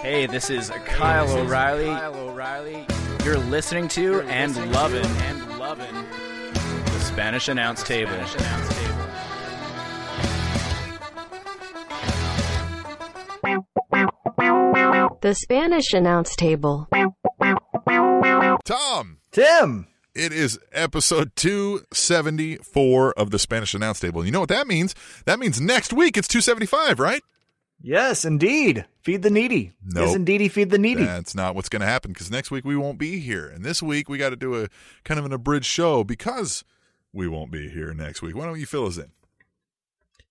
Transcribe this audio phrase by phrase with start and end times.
[0.00, 1.86] Hey, this is Kyle O'Reilly.
[1.86, 2.86] Kyle O'Reilly.
[3.24, 5.92] You're listening to and loving and loving
[6.84, 8.12] the Spanish Announce Table.
[15.20, 16.88] The Spanish Announce Table.
[18.64, 19.86] Tom, Tim.
[20.14, 24.24] it is episode 274 of the Spanish Announce Table.
[24.24, 24.94] You know what that means?
[25.24, 27.22] That means next week it's 275, right?
[27.80, 28.84] Yes, indeed.
[29.02, 29.72] Feed the needy.
[29.84, 30.06] Nope.
[30.06, 31.04] Yes, indeedy, feed the needy.
[31.04, 33.46] That's not what's going to happen because next week we won't be here.
[33.46, 34.68] And this week we got to do a
[35.04, 36.64] kind of an abridged show because
[37.12, 38.36] we won't be here next week.
[38.36, 39.12] Why don't you fill us in?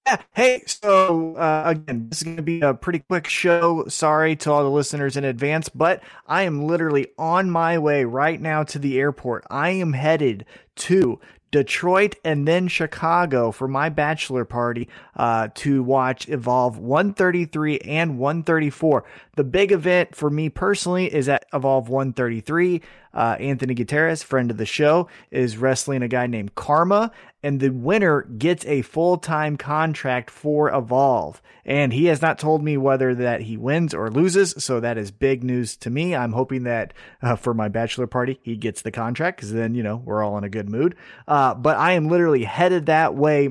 [0.05, 0.21] Yeah.
[0.33, 3.85] Hey, so uh, again, this is going to be a pretty quick show.
[3.87, 8.39] Sorry to all the listeners in advance, but I am literally on my way right
[8.39, 9.45] now to the airport.
[9.49, 10.45] I am headed
[10.77, 11.19] to
[11.51, 19.03] Detroit and then Chicago for my bachelor party uh, to watch Evolve 133 and 134.
[19.35, 22.81] The big event for me personally is at Evolve 133.
[23.17, 27.71] Uh, Anthony Gutierrez, friend of the show, is wrestling a guy named Karma, and the
[27.71, 31.41] winner gets a full time contract for Evolve.
[31.65, 35.09] And he has not told me whether that he wins or loses, so that is
[35.09, 36.15] big news to me.
[36.15, 39.81] I'm hoping that uh, for my bachelor party, he gets the contract because then, you
[39.81, 40.95] know, we're all in a good mood.
[41.27, 43.49] Uh, but I am literally headed that way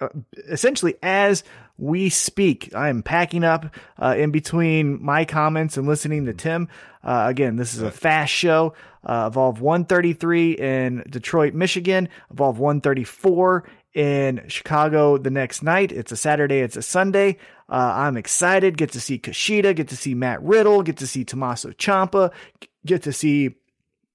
[0.00, 0.08] uh,
[0.48, 1.44] essentially as
[1.78, 2.74] we speak.
[2.74, 6.68] I am packing up uh, in between my comments and listening to Tim.
[7.02, 8.74] Uh, again, this is a fast show.
[9.04, 12.08] Uh, Evolve 133 in Detroit, Michigan.
[12.30, 15.92] Evolve 134 in Chicago the next night.
[15.92, 16.60] It's a Saturday.
[16.60, 17.38] It's a Sunday.
[17.68, 18.76] Uh, I'm excited.
[18.76, 19.74] Get to see Kushida.
[19.74, 20.82] Get to see Matt Riddle.
[20.82, 22.30] Get to see Tommaso Ciampa.
[22.86, 23.56] Get to see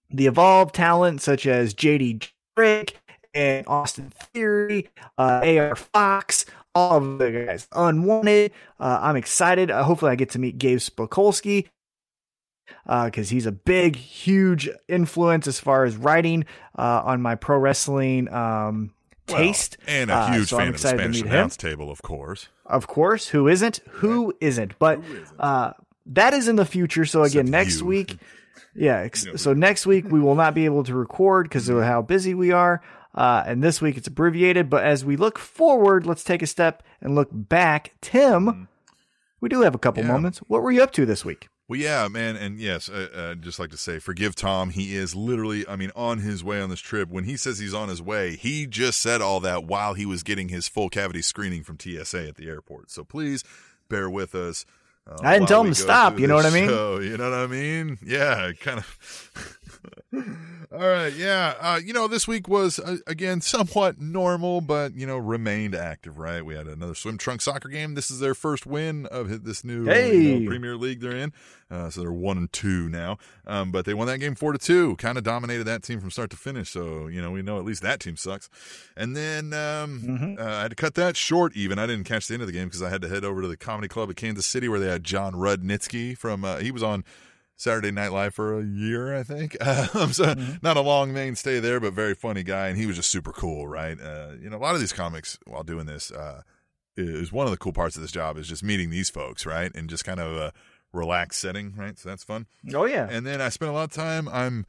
[0.09, 2.97] the Evolve talent such as JD Drake
[3.33, 6.45] and Austin Theory, uh, AR Fox,
[6.78, 7.67] all of the guys.
[7.73, 8.52] Unwanted.
[8.80, 9.72] Uh, I'm excited.
[9.72, 11.67] Uh, hopefully, I get to meet Gabe Sapolsky
[12.86, 16.45] because he's a big, huge influence as far as writing
[16.78, 18.93] uh, on my pro wrestling um,
[19.27, 19.77] Well, taste.
[19.88, 21.27] and a Uh, huge so fan of the Spanish him.
[21.27, 22.49] Announce Table, of course.
[22.65, 23.80] Of course, who isn't?
[23.89, 24.77] Who isn't?
[24.80, 25.02] But
[25.39, 25.71] uh,
[26.08, 27.05] that is in the future.
[27.05, 27.86] So again, Except next you.
[27.86, 28.17] week,
[28.76, 28.98] yeah.
[28.99, 32.33] Ex- so next week we will not be able to record because of how busy
[32.33, 32.82] we are.
[33.17, 34.70] Uh, and this week it's abbreviated.
[34.70, 37.95] But as we look forward, let's take a step and look back.
[38.00, 38.70] Tim,
[39.42, 40.04] we do have a couple.
[40.04, 40.11] Yeah.
[40.11, 40.38] moments.
[40.48, 41.50] What were you up to this week?
[41.67, 44.70] Well, yeah, man, and yes, uh, uh, just like to say, forgive Tom.
[44.70, 47.10] He is literally, I mean, on his way on this trip.
[47.10, 50.23] When he says he's on his way, he just said all that while he was
[50.23, 52.89] getting his full cavity screening from TSA at the airport.
[52.89, 53.44] So please
[53.89, 54.66] bear with us.
[55.06, 56.70] Uh, I didn't tell him to stop, you know what I mean?
[56.70, 57.98] show, you know what I mean?
[58.02, 59.60] Yeah, kind of.
[60.72, 61.54] All right, yeah.
[61.60, 66.17] Uh, you know, this week was uh, again somewhat normal, but you know, remained active.
[66.17, 67.95] Right, we had another swim trunk soccer game.
[67.95, 71.32] This is their first win of this new uh, you know, Premier League they're in.
[71.70, 73.17] Uh, so they're one and two now.
[73.45, 74.95] Um, but they won that game four to two.
[74.98, 76.70] Kind of dominated that team from start to finish.
[76.70, 78.50] So you know, we know at least that team sucks.
[78.95, 80.42] And then um, Mm-hmm.
[80.42, 81.56] uh, I had to cut that short.
[81.56, 83.42] Even I didn't catch the end of the game because I had to head over
[83.42, 86.44] to the comedy club at Kansas City where they had Jon Rudnitsky from.
[86.45, 87.04] Uh, he was on.
[87.58, 89.58] Saturday Night Live for a year, I think.
[89.94, 93.10] Um, so not a long mainstay there, but very funny guy, and he was just
[93.10, 94.00] super cool, right?
[94.00, 96.42] Uh, you know, a lot of these comics while doing this uh,
[96.95, 99.72] is one of the cool parts of this job is just meeting these folks, right,
[99.76, 100.54] and just kind of a
[100.94, 101.98] relaxed setting, right?
[101.98, 102.45] So that's fun.
[102.73, 104.28] Oh yeah, And then I spent a lot of time.
[104.30, 104.66] I'm.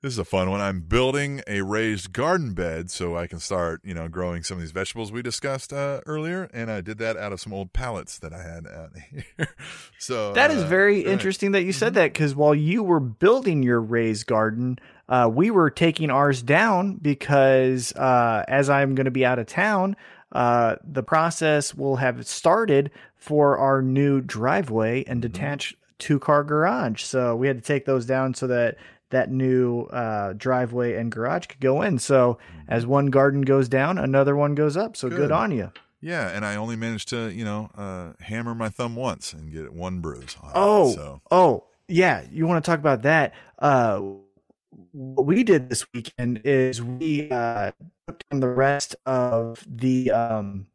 [0.00, 0.60] This is a fun one.
[0.60, 4.60] I'm building a raised garden bed so I can start, you know, growing some of
[4.60, 8.20] these vegetables we discussed uh, earlier, and I did that out of some old pallets
[8.20, 9.48] that I had out here.
[9.98, 11.04] so That is uh, very right.
[11.04, 11.12] Mm-hmm.
[11.12, 15.50] interesting that you said that because while you were building your raised garden, uh, we
[15.50, 19.96] were taking ours down because uh, as I'm going to be out of town,
[20.30, 25.32] uh, the process will have started for our new driveway and Mm-hmm.
[25.32, 27.02] detached two car garage.
[27.02, 28.76] So we had to take those down so that
[29.10, 31.98] that new uh, driveway and garage could go in.
[31.98, 32.38] So
[32.68, 34.96] as one garden goes down, another one goes up.
[34.96, 35.22] So good, Mm-hmm.
[35.28, 35.32] Good.
[35.32, 35.72] on you.
[36.00, 39.72] Yeah, and I only managed to, you know, uh, hammer my thumb once and get
[39.72, 40.36] one bruise.
[40.42, 40.52] On it.
[40.54, 42.22] Oh, so oh, yeah.
[42.30, 43.34] You want to talk about that?
[43.58, 44.02] Uh,
[44.92, 47.72] what we did this weekend is we uh,
[48.06, 50.66] took down the rest of the um,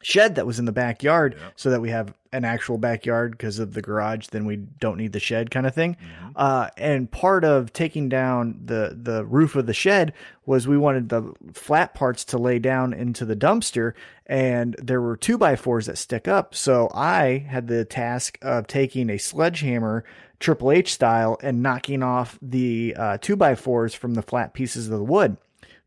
[0.00, 1.48] shed that was in the backyard, Yeah.
[1.56, 4.26] so that we have an actual backyard because of the garage.
[4.28, 5.94] Then we don't need the shed, kind of thing.
[5.96, 6.28] Mm-hmm.
[6.36, 10.12] Uh, and part of taking down the the roof of the shed
[10.46, 13.94] was we wanted the flat parts to lay down into the dumpster,
[14.26, 16.54] and there were two by fours that stick up.
[16.54, 20.04] So I had the task of taking a sledgehammer,
[20.38, 24.86] Triple H style, and knocking off the uh, two by fours from the flat pieces
[24.86, 25.38] of the wood.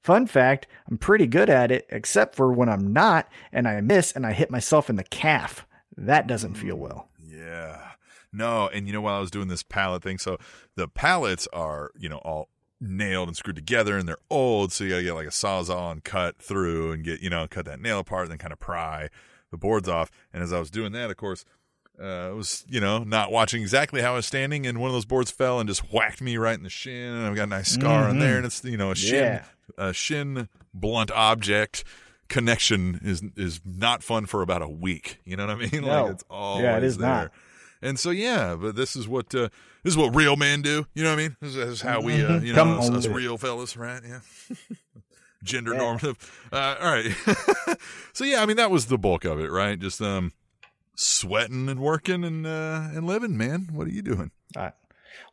[0.01, 4.11] Fun fact, I'm pretty good at it, except for when I'm not and I miss
[4.11, 5.65] and I hit myself in the calf.
[5.95, 7.09] That doesn't feel well.
[7.23, 7.91] yeah,
[8.33, 10.37] No, and you know while I was doing this pallet thing, so
[10.75, 12.49] the pallets are you know all
[12.79, 16.03] nailed and screwed together, and they're old, so you gotta get like a sawzall and
[16.03, 19.09] cut through and get you know cut that nail apart, and then kind of pry
[19.51, 20.09] the boards off.
[20.33, 21.45] And as I was doing that, of course.
[22.01, 24.93] Uh, I was, you know, not watching exactly how I was standing, and one of
[24.93, 27.13] those boards fell and just whacked me right in the shin.
[27.13, 29.43] And I've got a nice scar on there, and it's, you know, a shin, Yeah.
[29.77, 31.83] A shin blunt object
[32.29, 35.19] connection is is not fun for about a week.
[35.25, 35.81] You know what I mean?
[35.85, 36.03] No.
[36.03, 37.09] Like it's always Yeah, it is there.
[37.09, 37.31] not.
[37.81, 39.49] And so yeah, but this is what uh,
[39.83, 40.85] this is what real men do.
[40.93, 41.35] You know what I mean?
[41.41, 44.01] This is, how we, uh, you know, us, us real fellas, right?
[44.07, 44.19] Yeah.
[45.43, 46.17] Gender normative.
[46.53, 47.11] Uh, all right.
[48.13, 49.79] so yeah, I mean that was the bulk of it, right?
[49.79, 50.33] Just um,
[50.95, 53.69] sweating and working and uh, and living, man.
[53.71, 54.29] What are you doing?
[54.55, 54.73] All right.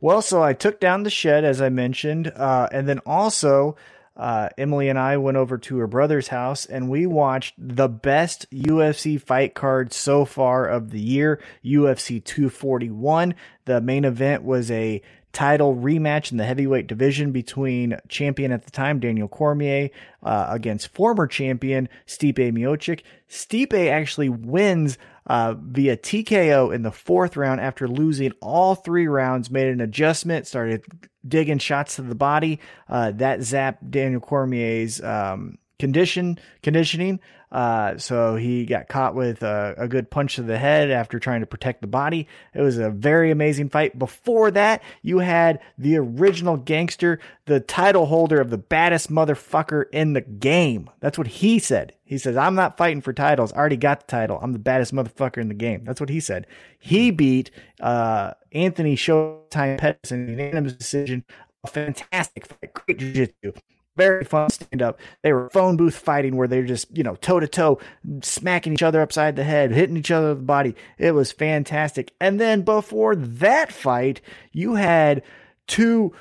[0.01, 3.75] Well, so I took down the shed as I mentioned, uh, and then also
[4.19, 8.49] uh, Emily and I went over to her brother's house and we watched the best
[8.51, 13.33] UFC fight card so far of the year, UFC 241.
[13.63, 18.71] The main event was a title rematch in the heavyweight division between champion at the
[18.71, 19.89] time Daniel Cormier
[20.23, 23.01] uh, against former champion Stipe Miocic.
[23.29, 24.97] Stipe actually wins
[25.27, 29.51] uh, via TKO in the fourth round after losing all three rounds.
[29.51, 30.83] Made an adjustment, started
[31.27, 32.59] digging shots to the body.
[32.87, 37.19] Uh, that zapped Daniel Cormier's um, condition conditioning.
[37.51, 41.39] Uh, so he got caught with a, a good punch to the head after trying
[41.39, 42.27] to protect the body.
[42.53, 43.97] It was a very amazing fight.
[43.97, 50.13] Before that, you had the original gangster, the title holder of the baddest motherfucker in
[50.13, 50.91] the game.
[50.99, 51.93] That's what he said.
[52.03, 53.51] He says, I'm not fighting for titles.
[53.53, 54.37] I already got the title.
[54.41, 55.83] I'm the baddest motherfucker in the game.
[55.83, 56.45] That's what he said.
[56.77, 57.49] He beat,
[57.79, 61.23] uh, Anthony Showtime Pettis in a unanimous decision.
[61.63, 62.73] A fantastic fight.
[62.73, 63.53] Great jiu-jitsu
[63.99, 64.99] very fun stand up.
[65.21, 67.79] They were phone booth fighting where they're just, you know, toe to toe,
[68.21, 70.75] smacking each other upside the head, hitting each other with the body.
[70.97, 72.13] It was fantastic.
[72.21, 74.21] And then before that fight,
[74.53, 75.21] you had
[75.67, 76.13] two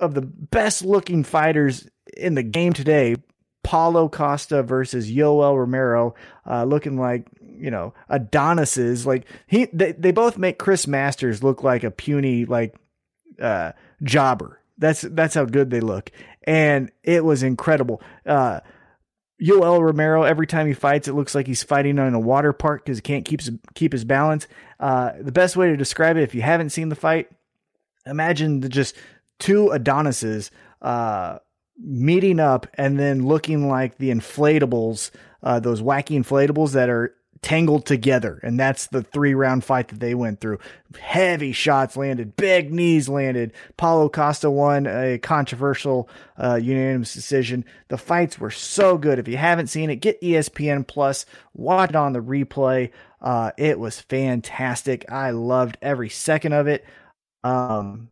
[0.00, 3.16] of the best looking fighters in the game today.
[3.62, 6.14] Paulo Costa versus Yoel Romero,
[6.48, 9.06] uh, looking like you know Adonises.
[9.06, 12.74] Like he, they, they both make Chris Masters look like a puny like
[13.40, 13.72] uh,
[14.02, 14.60] jobber.
[14.78, 16.10] That's that's how good they look,
[16.44, 18.02] and it was incredible.
[18.26, 18.60] Uh,
[19.42, 22.84] Yoel Romero, every time he fights, it looks like he's fighting on a water park
[22.84, 24.46] because he can't keep his, keep his balance.
[24.78, 27.30] Uh, the best way to describe it, if you haven't seen the fight,
[28.06, 28.94] imagine the, just
[29.38, 30.50] two Adonises
[30.82, 31.38] uh,
[31.78, 35.10] meeting up and then looking like the inflatables,
[35.42, 38.38] uh, those wacky inflatables that are tangled together.
[38.42, 40.58] And that's the three round fight that they went through.
[40.98, 43.52] Heavy shots landed, big knees landed.
[43.76, 47.64] Paulo Costa won a controversial uh, unanimous decision.
[47.88, 49.18] The fights were so good.
[49.18, 52.90] If you haven't seen it, get ESPN Plus, watch it on the replay.
[53.20, 55.10] Uh, it was fantastic.
[55.10, 56.84] I loved every second of it.
[57.42, 58.10] Um,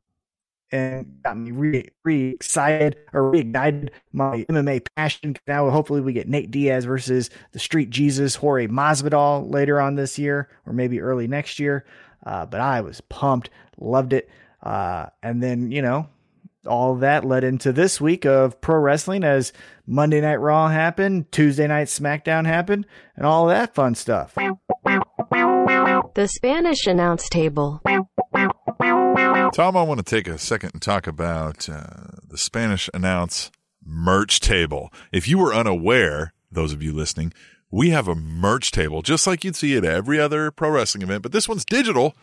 [0.70, 5.36] and got me re, re excited or reignited my MMA passion.
[5.46, 10.18] Now, hopefully, we get Nate Diaz versus the Street Jesus Jorge Masvidal later on this
[10.18, 11.84] year, or maybe early next year.
[12.24, 14.28] Uh, but I was pumped, loved it.
[14.62, 16.08] Uh, and then you know,
[16.66, 19.52] all that led into this week of pro wrestling as
[19.86, 22.86] Monday Night Raw happened, Tuesday Night SmackDown happened,
[23.16, 24.34] and all that fun stuff.
[26.14, 27.80] The Spanish announce table.
[29.54, 33.50] Tom, I want to take a second and talk about uh, the Spanish announce
[33.84, 34.92] merch table.
[35.10, 37.32] If you were unaware, those of you listening,
[37.70, 41.22] we have a merch table just like you'd see at every other pro wrestling event,
[41.22, 42.14] but this one's digital.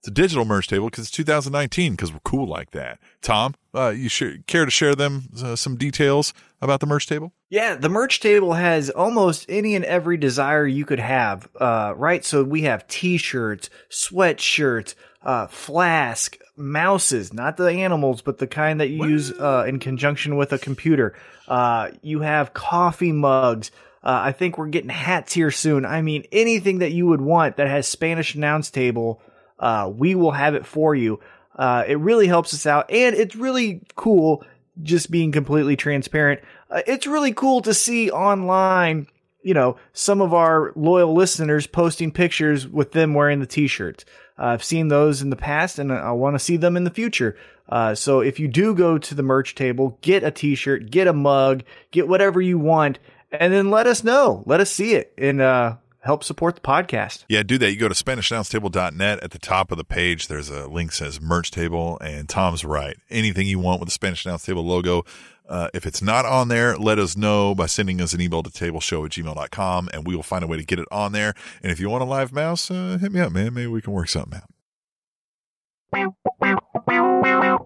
[0.00, 2.98] It's a digital merch table because it's 2019 because we're cool like that.
[3.20, 7.32] Tom, uh, you sh- care to share them uh, some details about the merch table?
[7.50, 12.24] Yeah, the merch table has almost any and every desire you could have, uh, right?
[12.24, 18.88] So we have t-shirts, sweatshirts, uh, flask, mouses, not the animals, but the kind that
[18.88, 21.14] you use, uh, in conjunction with a computer.
[21.48, 23.70] Uh, you have coffee mugs.
[24.02, 25.84] Uh, I think we're getting hats here soon.
[25.84, 29.22] I mean, anything that you would want that has Spanish announce table,
[29.58, 31.20] uh, we will have it for you.
[31.54, 34.44] Uh, it really helps us out and it's really cool
[34.82, 36.40] just being completely transparent.
[36.70, 39.06] Uh, it's really cool to see online,
[39.42, 44.04] you know, some of our loyal listeners posting pictures with them wearing the t-shirts.
[44.42, 46.90] Uh, I've seen those in the past and I want to see them in the
[46.90, 47.36] future.
[47.68, 51.12] Uh, so if you do go to the merch table, get a t-shirt, get a
[51.12, 52.98] mug, get whatever you want,
[53.30, 54.42] and then let us know.
[54.44, 57.24] Let us see it and, uh, help support the podcast.
[57.28, 57.70] Yeah, do that.
[57.70, 59.22] You go to SpanishAnnounceTable.net.
[59.22, 62.96] At the top of the page, there's a link says merch table, and Tom's right.
[63.08, 65.04] Anything you want with the Spanish Announce Table logo.
[65.48, 68.50] Uh, if it's not on there, let us know by sending us an email to
[68.50, 71.34] tableshow at gmail.com, and we will find a way to get it on there.
[71.62, 73.54] And if you want a live mouse, uh, hit me up, man.
[73.54, 74.48] Maybe we can work something out.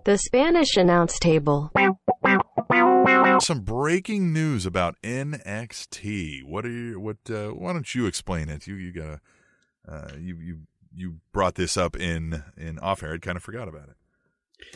[0.05, 1.71] The Spanish announce table.
[3.41, 6.43] Some breaking news about NXT.
[6.45, 6.99] What are you?
[6.99, 7.19] What?
[7.29, 8.67] Uh, why don't you explain it?
[8.67, 9.21] You you got
[9.87, 10.59] uh, you you
[10.95, 13.15] you brought this up in in off air.
[13.15, 13.97] I kind of forgot about it.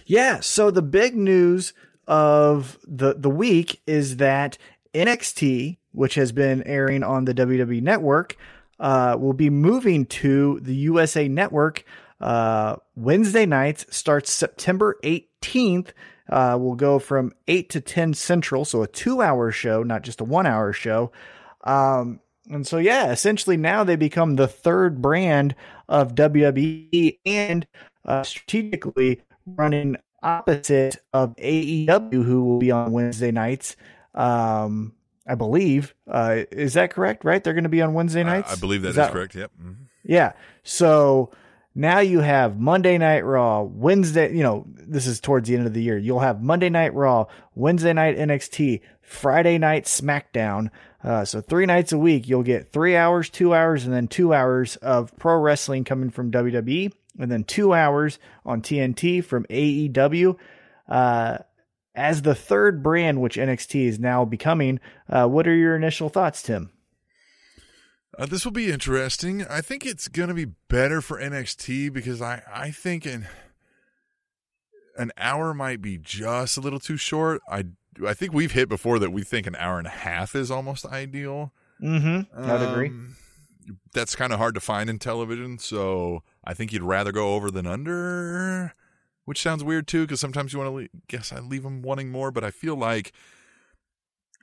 [0.04, 0.40] Yeah.
[0.40, 1.72] So the big news
[2.10, 4.58] of the the week is that
[4.92, 8.36] NXT, which has been airing on the WWE Network,
[8.80, 11.84] uh, will be moving to the USA Network
[12.20, 13.86] uh, Wednesday nights.
[13.90, 15.92] Starts September 18th.
[16.28, 20.20] Uh, will go from 8 to 10 Central, so a two hour show, not just
[20.20, 21.10] a one hour show.
[21.64, 25.56] Um, and so, yeah, essentially now they become the third brand
[25.88, 27.66] of WWE and
[28.04, 33.76] uh, strategically running opposite of AEW, who will be on Wednesday nights.
[34.14, 34.94] Um,
[35.26, 35.94] I believe.
[36.08, 37.24] Uh, is that correct?
[37.24, 37.42] Right?
[37.42, 38.50] They're going to be on Wednesday nights.
[38.50, 39.34] I, I believe that is, is that, correct.
[39.34, 39.50] Yep.
[39.60, 39.82] Mm-hmm.
[40.04, 40.32] Yeah.
[40.62, 41.30] So
[41.74, 44.34] now you have Monday Night Raw, Wednesday.
[44.34, 45.98] You know, this is towards the end of the year.
[45.98, 50.70] You'll have Monday Night Raw, Wednesday Night NXT, Friday Night SmackDown.
[51.02, 54.34] Uh, so three nights a week, you'll get three hours, two hours, and then two
[54.34, 60.36] hours of pro wrestling coming from WWE, and then two hours on TNT from AEW.
[60.88, 61.38] Uh,
[61.94, 66.42] as the third brand, which NXT is now becoming, uh, what are your initial thoughts,
[66.42, 66.70] Tim?
[68.18, 69.44] Uh, this will be interesting.
[69.48, 73.26] I think it's going to be better for NXT because I, I think an
[74.98, 77.40] an hour might be just a little too short.
[77.50, 77.64] I
[78.06, 80.84] I think we've hit before that we think an hour and a half is almost
[80.86, 81.52] ideal.
[81.82, 82.40] Mm-hmm.
[82.44, 82.92] I'd Um, agree.
[83.94, 87.48] That's kind of hard to find in television, so I think you'd rather go over
[87.48, 88.74] than under,
[89.24, 92.10] which sounds weird too because sometimes you want to le- guess I leave them wanting
[92.10, 93.12] more, but I feel like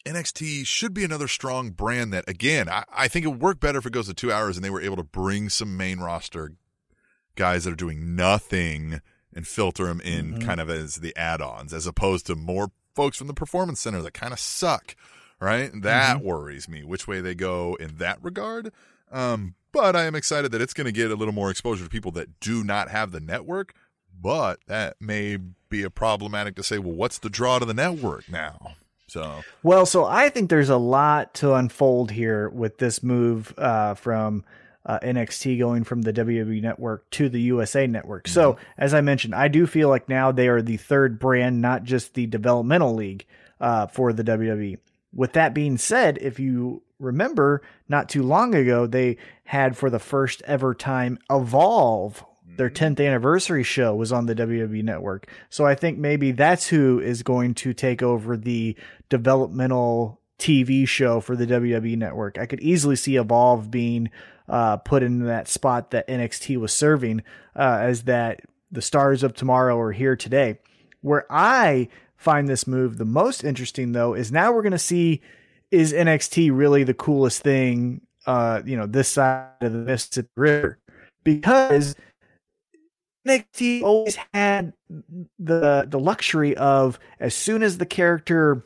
[0.05, 3.79] NXT should be another strong brand that again I, I think it would work better
[3.79, 6.53] if it goes to two hours and they were able to bring some main roster
[7.35, 9.01] guys that are doing nothing
[9.33, 10.45] and filter them in Mhm.
[10.45, 14.13] kind of as the add-ons as opposed to more folks from the performance center that
[14.13, 14.95] kind of suck
[15.39, 15.69] right?
[15.83, 18.71] That worries me which way they go in that regard.
[19.11, 21.89] Um, but i am excited that it's going to get a little more exposure to
[21.89, 23.73] people that do not have the network
[24.19, 25.37] but that may
[25.69, 28.75] be a problematic to say well what's the draw to the network now
[29.07, 33.93] so Well, so I think there's a lot to unfold here with this move uh,
[33.93, 34.43] from
[34.85, 38.27] uh, NXT going from the WWE network to the USA network.
[38.27, 41.83] So, as I mentioned, I do feel like now they are the third brand, not
[41.83, 43.25] just the developmental league
[43.59, 44.77] uh, for the WWE.
[45.13, 49.99] With that being said, if you remember, not too long ago, they had for the
[49.99, 52.23] first ever time Evolve.
[52.57, 55.29] Their 10th anniversary show was on the WWE network.
[55.49, 58.75] So I think maybe that's who is going to take over the
[59.09, 62.39] developmental TV show for the WWE network.
[62.39, 64.09] I could easily see Evolve being
[64.49, 67.21] uh, put in that spot that NXT was serving
[67.55, 70.59] uh, as that the stars of tomorrow are here today.
[71.01, 75.21] Where I find this move the most interesting though is now we're going to see
[75.71, 80.77] is NXT really the coolest thing uh, you know, this side of the Mississippi River
[81.23, 81.95] because
[83.25, 84.73] NXT always had
[85.39, 88.65] the the luxury of as soon as the character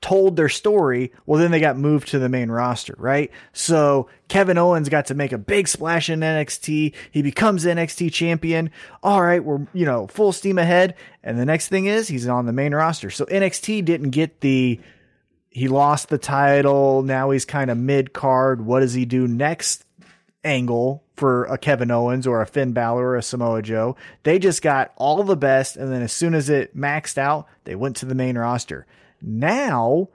[0.00, 3.30] told their story, well then they got moved to the main roster, right?
[3.52, 6.94] So Kevin Owens got to make a big splash in NXT.
[7.12, 8.70] He becomes NXT champion.
[9.02, 10.94] All right, we're, you know, full steam ahead.
[11.22, 13.10] And the next thing is he's on the main roster.
[13.10, 14.80] So NXT didn't get the
[15.50, 17.02] he lost the title.
[17.02, 18.64] Now he's kind of mid card.
[18.64, 19.84] What does he do next?
[20.44, 23.96] Angle for a Kevin Owens or a Finn Balor or a Samoa Joe.
[24.22, 27.74] They just got all the best, and then as soon as it maxed out, they
[27.74, 28.86] went to the main roster.
[29.20, 30.08] Now,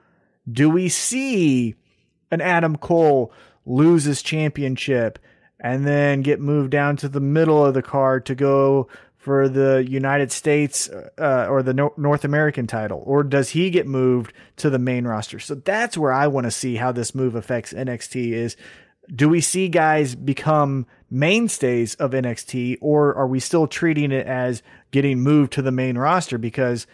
[0.50, 1.76] do we see
[2.32, 3.34] an Adam Cole
[3.66, 5.20] lose his championship
[5.60, 8.88] and then get moved down to the middle of the card to go
[9.24, 13.02] for the United States uh, or the Nor- North American title?
[13.06, 15.40] Or does he get moved to the main roster?
[15.40, 18.58] So that's where I want to see how this move affects NXT is
[19.16, 24.62] do we see guys become mainstays of NXT or are we still treating it as
[24.92, 26.86] getting moved to the main roster because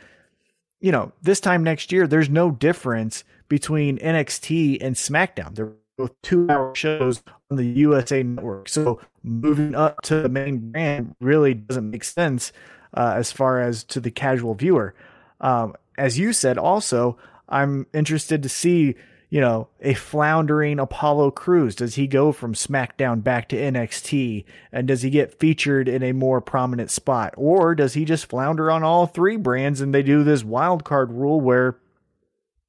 [0.79, 5.55] you know, this time next year there's no difference between NXT and SmackDown.
[5.99, 8.69] They're both 2-hour shows on the USA network.
[8.69, 12.53] So moving up to the main brand really doesn't make sense
[12.93, 14.95] uh, as far as to the casual viewer.
[15.41, 17.17] Um, as you said also,
[17.49, 18.95] I'm interested to see
[19.29, 21.75] you know, a floundering Apollo Crews?
[21.75, 24.43] Does he go from SmackDown back to NXT?
[24.71, 27.35] And does he get featured in a more prominent spot?
[27.37, 31.11] Or does he just flounder on all three brands and they do this wild card
[31.11, 31.77] rule where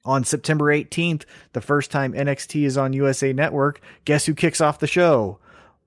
[0.04, 4.78] on September 18th, the first time NXT is on USA Network, guess who kicks off
[4.78, 5.38] the show?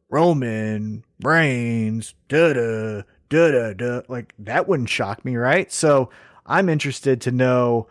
[0.10, 2.14] Roman Reigns.
[2.28, 4.02] Da da da da da.
[4.08, 5.72] Like that wouldn't shock me, right?
[5.72, 6.10] So
[6.46, 7.88] I'm interested to know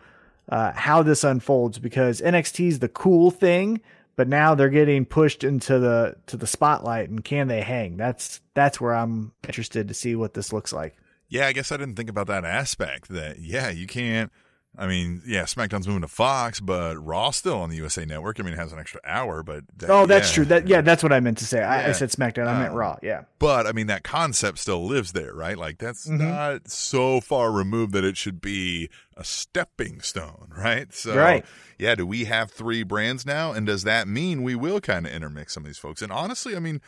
[0.49, 3.81] uh, how this unfolds because NXT is the cool thing,
[4.15, 7.97] but now they're getting pushed into the to the spotlight, and can they hang?
[7.97, 10.95] That's that's where I'm interested to see what this looks like.
[11.27, 13.09] Yeah, I guess I didn't think about that aspect.
[13.09, 14.31] That yeah, you can't.
[14.75, 18.39] I mean, yeah, SmackDown's moving to Fox, but Raw still on the USA Network.
[18.39, 20.33] I mean, it has an extra hour, but that, Oh, that's yeah.
[20.35, 20.45] true.
[20.45, 21.61] That yeah, that's what I meant to say.
[21.61, 22.47] I, I said SmackDown.
[22.47, 22.97] I meant Uh, Raw.
[23.03, 23.25] Yeah.
[23.37, 25.57] But I mean, that concept still lives there, right?
[25.57, 26.17] Like that's Mhm.
[26.27, 30.91] not so far removed that it should be a stepping stone, right?
[30.91, 31.45] So, Right.
[31.77, 33.51] yeah, do we have three brands now?
[33.51, 36.01] And does that mean we will kind of intermix some of these folks?
[36.01, 36.81] And honestly, I mean,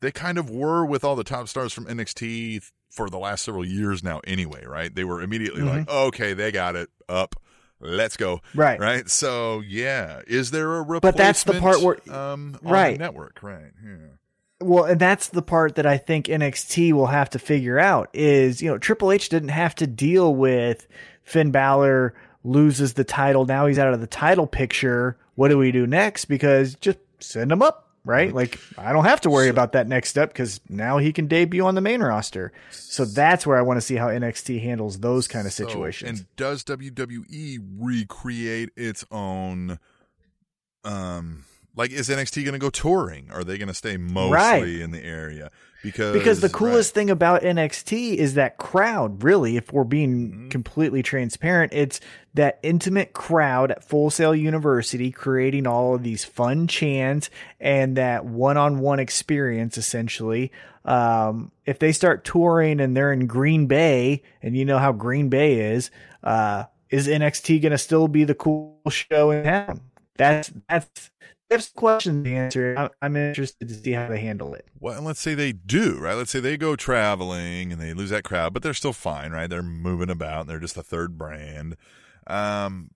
[0.00, 2.62] they kind of were with all the top stars from NXT
[2.96, 4.92] for the last several years now, anyway, right?
[4.92, 5.78] They were immediately Mm-hmm.
[5.78, 7.36] like, okay, they got it up.
[7.78, 8.40] Let's go.
[8.54, 8.80] Right.
[8.80, 9.08] Right.
[9.08, 10.22] So, yeah.
[10.26, 11.02] Is there a replacement?
[11.02, 12.92] But that's the part where- um, on Right.
[12.98, 13.70] the network, right?
[13.84, 13.96] Yeah.
[14.62, 18.62] Well, and that's the part that I think NXT will have to figure out is,
[18.62, 20.88] you know, Triple H didn't have to deal with
[21.22, 23.44] Finn Balor loses the title.
[23.44, 25.18] Now he's out of the title picture.
[25.34, 26.24] What do we do next?
[26.24, 28.32] Because just send him up, right?
[28.32, 31.66] Like, I don't have to worry about that next step because now he can debut
[31.66, 32.52] on the main roster.
[32.70, 36.20] So that's where I want to see how NXT handles those kind of So, situations.
[36.20, 39.78] and does WWE recreate its own?
[40.84, 41.44] Um,
[41.74, 43.28] like is NXT going to go touring?
[43.30, 44.80] Are they going to stay mostly Right.
[44.80, 45.50] in the area?
[45.86, 47.00] Because because the coolest right.
[47.00, 50.48] thing about NXT is that crowd, really, if we're being Mm-hmm.
[50.48, 52.00] completely transparent, it's
[52.34, 58.24] that intimate crowd at Full Sail University creating all of these fun chants and that
[58.24, 60.52] one on one experience, essentially.
[60.84, 65.28] Um, if they start touring and they're in Green Bay, and you know how Green
[65.28, 65.90] Bay is,
[66.22, 69.80] uh, is NXT going to still be the cool show in town?
[70.16, 71.10] That's, that's,
[71.48, 72.90] that's the question to answer.
[73.00, 74.66] I'm, interested to see how they handle it.
[74.78, 76.14] Well, let's say they do, right?
[76.14, 79.48] Let's say they go traveling and they lose that crowd, but they're still fine, right?
[79.48, 81.76] They're moving about and they're just a third brand.
[82.26, 82.90] Um,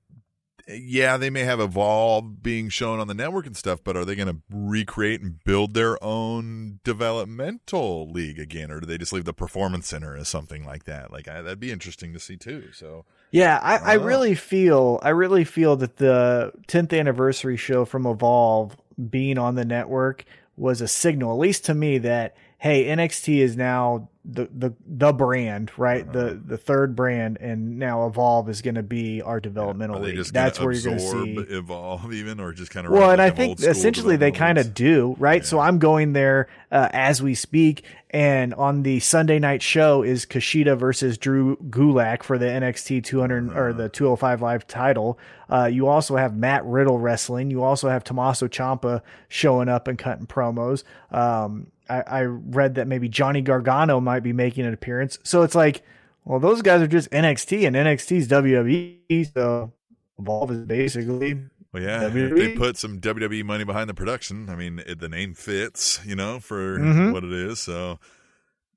[0.68, 4.14] yeah, they may have Evolve being shown on the network and stuff, but are they
[4.14, 9.24] going to recreate and build their own developmental league again, or do they just leave
[9.24, 11.10] the performance center as something like that?
[11.12, 12.70] Like I, that'd be interesting to see too.
[12.72, 14.04] So Yeah, I, I Oh.
[14.04, 18.76] really feel I really feel that the 10th anniversary show from Evolve
[19.10, 20.24] being on the network
[20.56, 25.12] was a signal, at least to me, that hey, NXT is now the the the
[25.14, 26.02] brand, right?
[26.02, 26.12] Uh-huh.
[26.12, 30.22] The the third brand, and now Evolve is going to be our developmental league.
[30.26, 31.54] That's where you're going to see.
[31.54, 35.16] Evolve even, or just kind of Well, and I think essentially they kind of do,
[35.18, 35.44] right?
[35.44, 40.26] So I'm going there uh, as we speak, and on the Sunday night show is
[40.26, 45.18] Kushida versus Drew Gulak for the NXT 200 or the 205 Live title.
[45.48, 47.50] Uh, you also have Matt Riddle wrestling.
[47.50, 50.84] You also have Tommaso Ciampa showing up and cutting promos.
[51.10, 55.18] Um, I, I read that maybe Johnny Gargano might be making an appearance.
[55.24, 55.82] So it's like,
[56.24, 59.32] well, those guys are just NXT, and NXT's WWE.
[59.34, 59.72] So
[60.18, 61.40] Evolve is basically
[61.72, 65.34] Well, yeah, they put some WWE money behind the production, I mean, it, the name
[65.34, 67.12] fits, you know, for Mhm.
[67.12, 67.58] what it is.
[67.60, 67.98] So,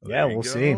[0.06, 0.50] Yeah, we'll go.
[0.50, 0.76] see.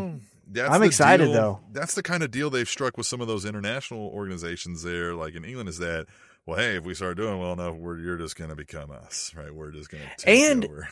[0.48, 1.60] That's I'm excited, deal- though.
[1.72, 5.34] That's the kind of deal they've struck with some of those international organizations there, like
[5.36, 6.06] in England, is that,
[6.46, 9.34] well, hey, if we start doing well enough, we're, you're just going to become us,
[9.36, 9.54] right?
[9.54, 10.88] We're just going to take And- over.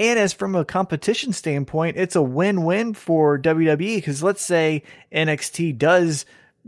[0.00, 4.82] And as from a competition standpoint, it's a win-win for WWE because let's say
[5.12, 6.24] NXT does,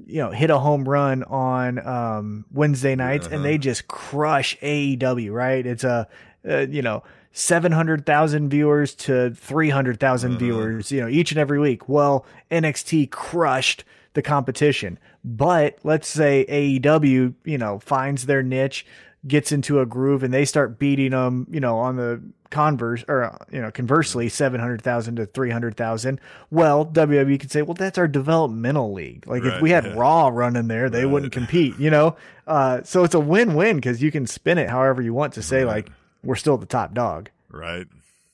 [0.07, 5.33] you know, hit a home run on um, Wednesday nights and they just crush AEW,
[5.33, 5.64] right?
[5.64, 6.07] It's a,
[6.47, 11.88] uh, you know, 700,000 viewers to 300,000 viewers, you know, each and every week.
[11.88, 14.99] Well, NXT crushed the competition.
[15.25, 18.85] But let's say AEW, you know, finds their niche,
[19.27, 23.37] gets into a groove and they start beating them, you know, on the converse or,
[23.51, 26.21] you know, conversely, 700,000 to 300,000.
[26.51, 29.27] Well, WWE could say, well, that's our developmental league.
[29.27, 29.95] Like if we had yeah.
[29.97, 31.12] Raw running there, they Right.
[31.12, 32.15] wouldn't compete, you know?
[32.47, 35.65] Uh, so it's a win-win because you can spin it however you want to say,
[35.65, 35.85] Right.
[35.87, 35.91] like,
[36.23, 37.31] we're still the top dog.
[37.51, 37.88] Right.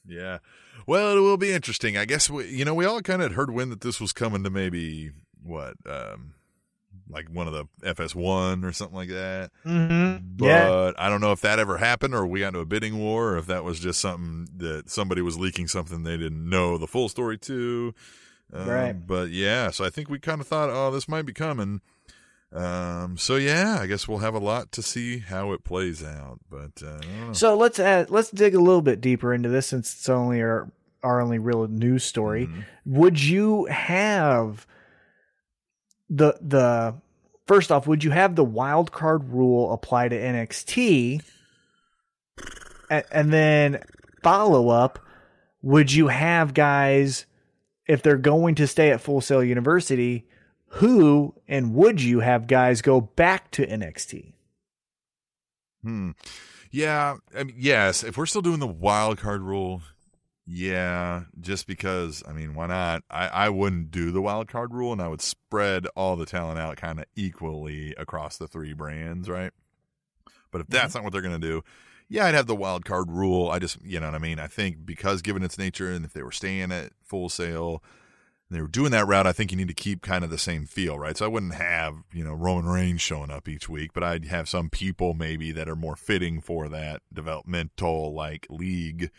[0.07, 0.39] Yeah.
[0.87, 1.97] Well, it will be interesting.
[1.97, 4.43] I guess we, you know, we all kind of heard when that this was coming
[4.45, 6.35] to maybe what, um,
[7.11, 9.51] like one of the FS1 or something like that.
[9.65, 10.27] Mm-hmm.
[10.37, 10.93] But Yeah.
[10.99, 13.39] I don't know if that ever happened or we got into a bidding war or
[13.39, 17.09] if that was just something that somebody was leaking something they didn't know the full
[17.09, 17.95] story to.
[18.53, 19.07] Um, Right.
[19.07, 21.81] But yeah, so I think we kind of thought, oh, this might be coming.
[22.53, 26.41] Um, so yeah, I guess we'll have a lot to see how it plays out.
[26.51, 27.33] But uh, I don't know.
[27.35, 30.71] So let's add, let's dig a little bit deeper into this since it's only our
[31.03, 32.47] our only real news story.
[32.47, 32.65] Mhm.
[32.87, 34.67] Would you have
[36.11, 36.95] the the
[37.47, 37.87] first off?
[37.87, 41.23] Would you have the wild card rule apply to NXT?
[42.91, 43.83] And, and then
[44.23, 44.99] follow up,
[45.63, 47.27] would you have guys
[47.87, 50.27] if they're going to stay at Full Sail University,
[50.67, 54.35] who and would you have guys go back to NXT?
[55.83, 56.11] Hmm.
[56.71, 57.17] Yeah.
[57.35, 58.05] I mean, yes.
[58.05, 59.83] If we're still doing the wild card rule,
[60.51, 61.25] yeah.
[61.39, 63.03] Just because, I mean, why not?
[63.11, 66.59] I, I wouldn't do the wild card rule and I would spread all the talent
[66.59, 69.53] out kind of equally across the three brands, right?
[70.51, 71.63] But if that's not what they're going to do,
[72.09, 73.51] yeah, I'd have the wild card rule.
[73.51, 74.39] I just, you know what I mean?
[74.39, 77.83] I think because given its nature and if they were staying at full sail,
[78.51, 80.65] they were doing that route, I think you need to keep kind of the same
[80.65, 81.19] feel, right?
[81.19, 84.49] So I wouldn't have, you know, Roman Reigns showing up each week, but I'd have
[84.49, 89.11] some people maybe that are more fitting for that developmental like league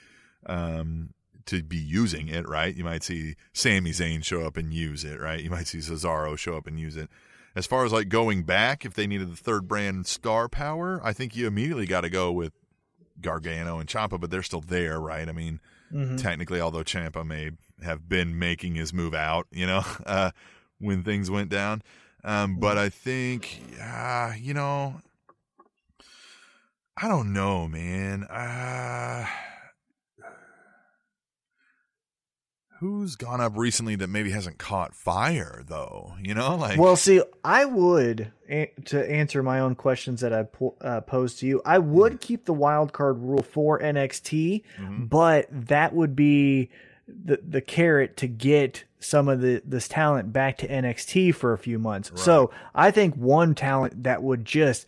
[0.47, 1.11] um,
[1.45, 2.75] to be using it, right?
[2.75, 5.41] You might see Sami Zayn show up and use it, right?
[5.41, 7.09] You might see Cesaro show up and use it.
[7.55, 11.13] As far as like going back, if they needed the third brand star power, I
[11.13, 12.53] think you immediately got to go with
[13.21, 15.27] Gargano and Ciampa, but they're still there, right?
[15.27, 15.59] I mean,
[15.91, 16.17] Mm-hmm.
[16.17, 17.49] technically, although Ciampa may
[17.83, 20.29] have been making his move out, you know, uh,
[20.77, 21.81] when things went down.
[22.23, 25.01] Um, but I think, uh, you know,
[26.95, 28.23] I don't know, man.
[28.25, 29.25] Uh,
[32.79, 36.13] who's gone up recently that maybe hasn't caught fire, though?
[36.21, 38.31] You know, like, Well, see, I would
[38.85, 41.61] to answer my own questions that I po- uh, posed to you.
[41.65, 45.09] I would keep the wild card rule for NXT, Mhm.
[45.09, 46.69] but that would be
[47.07, 51.57] the the carrot to get some of the this talent back to NXT for a
[51.57, 52.11] few months.
[52.15, 54.85] So I think one talent that would just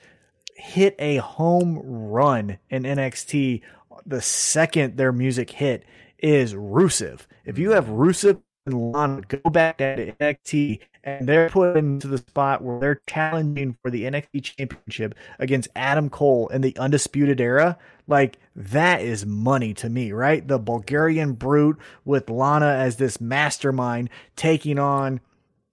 [0.56, 3.62] hit a home run in NXT
[4.06, 5.84] the second their music hit
[6.22, 7.22] is Rusev.
[7.46, 12.20] If you have Rusev and Lana go back to NXT and they're put into the
[12.20, 17.78] spot where they're challenging for the NXT championship against Adam Cole in the undisputed era,
[18.08, 20.48] like that is money to me, right?
[20.48, 25.22] The Bulgarian brute with Lana as this mastermind taking on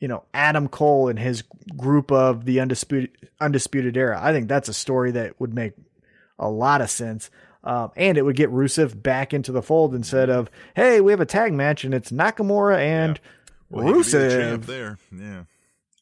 [0.00, 1.42] you know Adam Cole and his
[1.76, 4.18] group of the undisputed undisputed era.
[4.22, 5.74] I think that's a story that would make
[6.38, 7.30] a lot of sense.
[7.68, 11.20] Um, and it would get Rusev back into the fold instead of, hey, we have
[11.20, 13.20] a tag match and it's Nakamura and
[13.68, 14.64] well, he could be the Rusev.
[14.66, 14.98] there.
[15.14, 15.42] Yeah.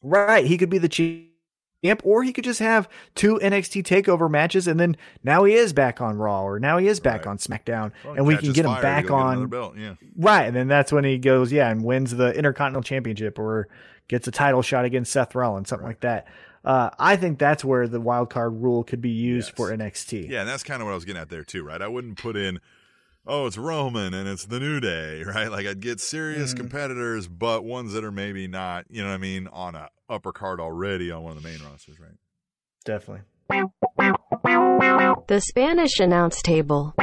[0.01, 0.45] Right.
[0.45, 4.79] He could be the champ, or he could just have two NXT takeover matches and
[4.79, 7.31] then now he is back on Raw or now he is back Right.
[7.31, 9.75] on SmackDown Well, and we can get him fire, back on belt.
[9.77, 9.95] Yeah.
[10.15, 13.67] Right, and then that's when he goes, yeah, and wins the Intercontinental Championship or
[14.07, 16.27] gets a title shot against Seth Rollins, something like that.
[16.67, 19.55] Uh, I think that's where the wild card rule could be used Yes.
[19.55, 20.27] for NXT.
[20.29, 21.81] Yeah, and that's kind of what I was getting at there too, right?
[21.81, 22.59] I wouldn't put in,
[23.25, 25.49] oh, it's Roman and it's the New Day, right?
[25.49, 26.57] Like I'd get serious Mhm.
[26.57, 30.33] competitors, but ones that are maybe not, you know what I mean, on a upper
[30.33, 32.17] card already on one of the main rosters, right?
[32.83, 33.23] Definitely.
[35.27, 36.93] The Spanish announce table.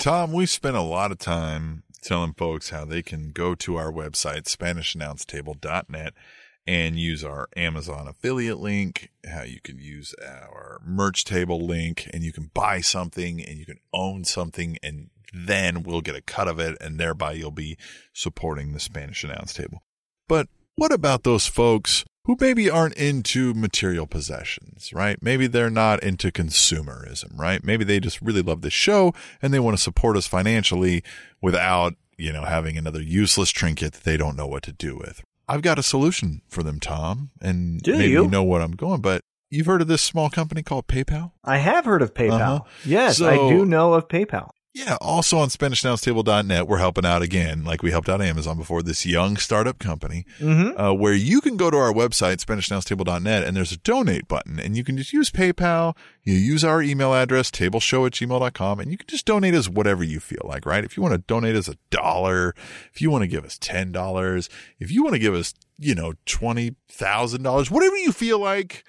[0.00, 3.92] Tom, we spent a lot of time telling folks how they can go to our
[3.92, 6.14] website, SpanishAnnounceTable.net,
[6.66, 12.22] and use our Amazon affiliate link, how you can use our merch table link, and
[12.22, 16.48] you can buy something and you can own something, and then we'll get a cut
[16.48, 17.76] of it, and thereby you'll be
[18.12, 19.82] supporting the Spanish Announce Table.
[20.28, 25.18] But what about those folks who maybe aren't into material possessions, right?
[25.20, 27.64] Maybe they're not into consumerism, right?
[27.64, 31.02] Maybe they just really love the show and they want to support us financially
[31.40, 35.22] without, you know, having another useless trinket that they don't know what to do with.
[35.52, 38.22] I've got a solution for them, Tom, and Do maybe you?
[38.22, 41.32] you know what I'm going, but you've heard of this small company called PayPal?
[41.44, 42.60] I have heard of PayPal.
[42.60, 42.60] Uh-huh.
[42.86, 44.48] Yes, I do know of PayPal.
[44.74, 49.04] Yeah, also on SpanishAnnounceTable.net, we're helping out again, like we helped out Amazon before, this
[49.04, 50.80] young startup company Mm-hmm.
[50.80, 54.74] uh, where you can go to our website, SpanishAnnounceTable.net, and there's a donate button, and
[54.74, 55.94] you can just use PayPal.
[56.22, 60.02] You use our email address, tableshow at gmail.com, and you can just donate us whatever
[60.02, 60.84] you feel like, right?
[60.84, 62.54] If you want to donate us a dollar,
[62.94, 66.14] if you want to give us $10, if you want to give us, you know,
[66.24, 68.84] $20,000, whatever you feel like,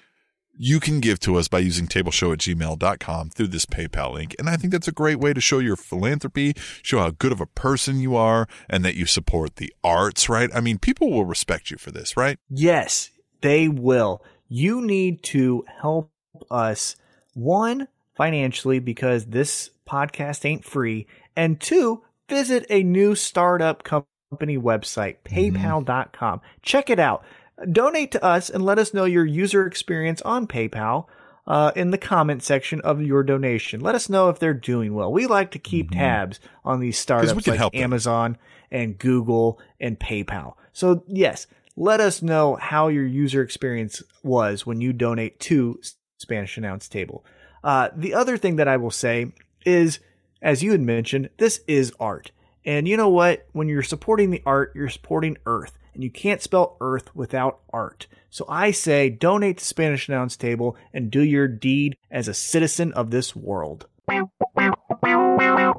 [0.56, 4.34] you can give to us by using tableshow at gmail.com through this PayPal link.
[4.38, 7.40] And I think that's a great way to show your philanthropy, show how good of
[7.40, 10.50] a person you are, and that you support the arts, right?
[10.54, 12.38] I mean, people will respect you for this, right?
[12.48, 14.22] Yes, they will.
[14.48, 16.10] You need to help
[16.50, 16.96] us,
[17.34, 25.16] one, financially, because this podcast ain't free, and two, visit a new startup company website,
[25.24, 25.56] mm-hmm.
[25.56, 26.40] paypal.com.
[26.62, 27.24] Check it out.
[27.70, 31.06] Donate to us and let us know your user experience on PayPal.
[31.46, 35.12] Uh, in the comment section of your donation, let us know if they're doing well.
[35.12, 37.82] We like to keep tabs on these startups we can like help them.
[37.82, 38.38] Amazon
[38.70, 40.54] and Google and PayPal.
[40.72, 45.80] So yes, let us know how your user experience was when you donate to
[46.18, 47.26] Spanish Announce Table.
[47.62, 49.32] Uh, the other thing that I will say
[49.66, 49.98] is,
[50.40, 52.30] as you had mentioned, this is art.
[52.64, 53.46] And you know what?
[53.52, 55.76] When you're supporting the art, you're supporting Earth.
[55.94, 58.06] And you can't spell Earth without art.
[58.30, 62.92] So I say donate to Spanish Announce Table and do your deed as a citizen
[62.92, 63.86] of this world.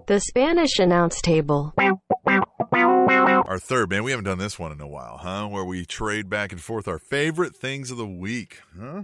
[0.07, 1.73] The Spanish Announce Table.
[1.77, 5.47] Our third, man, we haven't done this one in a while, huh?
[5.47, 9.03] Where we trade back and forth our favorite things of the week, huh?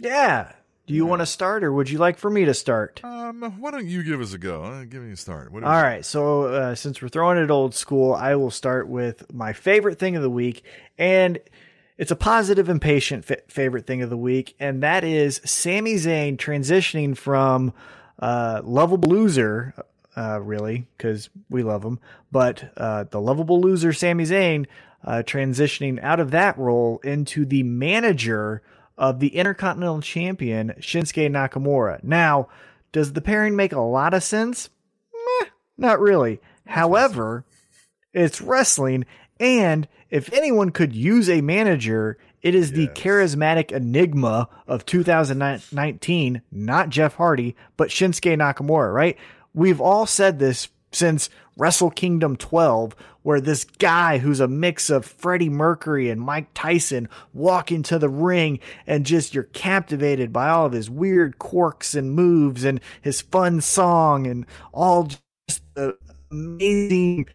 [0.00, 0.52] Yeah.
[0.92, 3.00] Do you want to start or would you like for me to start?
[3.02, 4.62] Um, why don't you give us a go?
[4.62, 5.50] Uh, give me a start.
[5.50, 6.02] What All.
[6.02, 10.16] So, uh, since we're throwing it old school, I will start with my favorite thing
[10.16, 10.62] of the week.
[10.98, 11.38] And
[11.96, 14.54] it's a positive and patient fa- favorite thing of the week.
[14.60, 17.72] And that is Sami Zayn transitioning from
[18.18, 19.72] uh, lovable loser,
[20.14, 22.00] uh, really, because we love him,
[22.30, 24.66] but uh, the lovable loser Sami Zayn
[25.04, 28.60] uh, transitioning out of that role into the manager
[29.02, 32.02] of the Intercontinental Champion Shinsuke Nakamura.
[32.04, 32.48] Now,
[32.92, 34.70] does the pairing make a lot of sense?
[35.12, 36.40] Meh, not really.
[36.68, 37.44] However,
[38.14, 39.04] it's wrestling,
[39.40, 46.88] and if anyone could use a manager, it is the charismatic enigma of 2019, not
[46.88, 49.18] Jeff Hardy, but Shinsuke Nakamura, right?
[49.52, 55.04] We've all said this since Wrestle Kingdom 12, where this guy who's a mix of
[55.04, 60.66] Freddie Mercury and Mike Tyson walk into the ring and just you're captivated by all
[60.66, 65.04] of his weird quirks and moves and his fun song and all
[65.48, 65.96] just the
[66.30, 67.26] amazing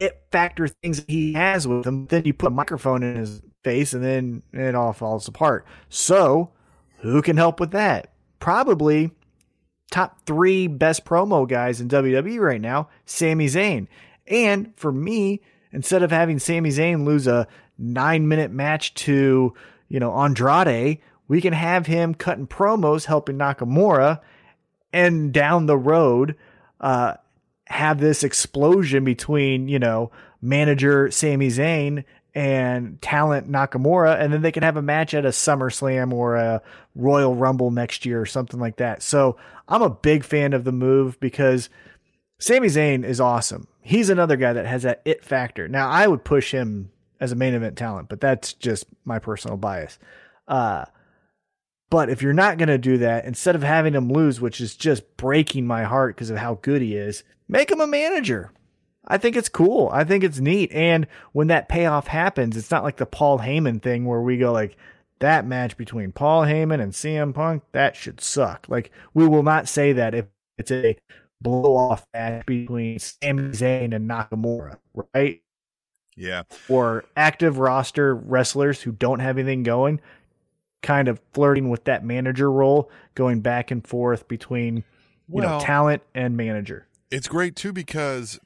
[0.00, 2.06] it factor things he has with him.
[2.06, 5.66] Then you put a microphone in his face and then it all falls apart.
[5.88, 6.50] So,
[6.98, 8.12] who can help with that?
[8.38, 9.10] Probably
[9.90, 13.86] top three best promo guys in WWE right now, Sami Zayn.
[14.26, 15.40] And for me,
[15.72, 17.48] instead of having Sami Zayn lose a
[17.78, 19.54] nine minute match to,
[19.88, 24.20] you know, Andrade, we can have him cutting promos helping Nakamura
[24.92, 26.36] and down the road,
[26.80, 27.14] uh,
[27.66, 34.52] have this explosion between, you know, manager Sami Zayn and talent Nakamura, and then they
[34.52, 36.62] can have a match at a SummerSlam or a
[36.94, 39.02] Royal Rumble next year or something like that.
[39.02, 39.36] So
[39.68, 41.68] I'm a big fan of the move because
[42.38, 43.66] Sami Zayn is awesome.
[43.80, 45.68] He's another guy that has that it factor.
[45.68, 49.56] Now I would push him as a main event talent, but that's just my personal
[49.56, 49.98] bias.
[50.46, 50.84] Uh,
[51.90, 54.76] but if you're not going to do that, instead of having him lose, which is
[54.76, 58.52] just breaking my heart because of how good he is, make him a manager.
[59.08, 59.88] I think it's cool.
[59.92, 60.70] I think it's neat.
[60.72, 64.52] And when that payoff happens, it's not like the Paul Heyman thing where we go
[64.52, 64.76] like,
[65.20, 68.66] that match between Paul Heyman and CM Punk, that should suck.
[68.68, 70.26] Like, we will not say that if
[70.58, 70.96] it's a
[71.40, 74.78] blow off match between Sami Zayn and Nakamura,
[75.14, 75.40] right?
[76.16, 76.42] Yeah.
[76.68, 80.00] Or active roster wrestlers who don't have anything going,
[80.82, 84.84] kind of flirting with that manager role, going back and forth between, you
[85.28, 86.86] Well- know, talent and manager.
[87.10, 88.38] It's great too because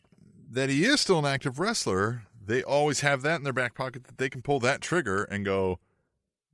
[0.53, 2.23] that he is still an active wrestler.
[2.45, 5.45] They always have that in their back pocket that they can pull that trigger and
[5.45, 5.79] go,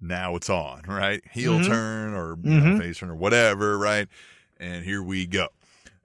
[0.00, 1.22] now it's on, right?
[1.32, 1.66] Heel Mhm.
[1.66, 4.08] turn or you know, face turn or whatever, right?
[4.58, 5.48] And here we go.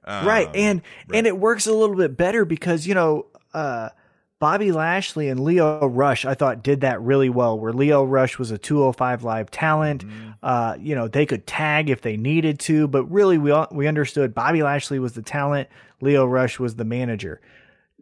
[0.05, 1.17] right Um, and right.
[1.17, 3.89] and it works a little bit better because you know uh
[4.39, 7.57] Bobby Lashley and Lio Rush, I thought did that really well.
[7.57, 10.29] Where Lio Rush was a 205 live talent, Mm-hmm.
[10.43, 13.87] uh, you know they could tag if they needed to, but really we all, we
[13.87, 15.69] understood Bobby Lashley was the talent,
[16.01, 17.39] Lio Rush was the manager.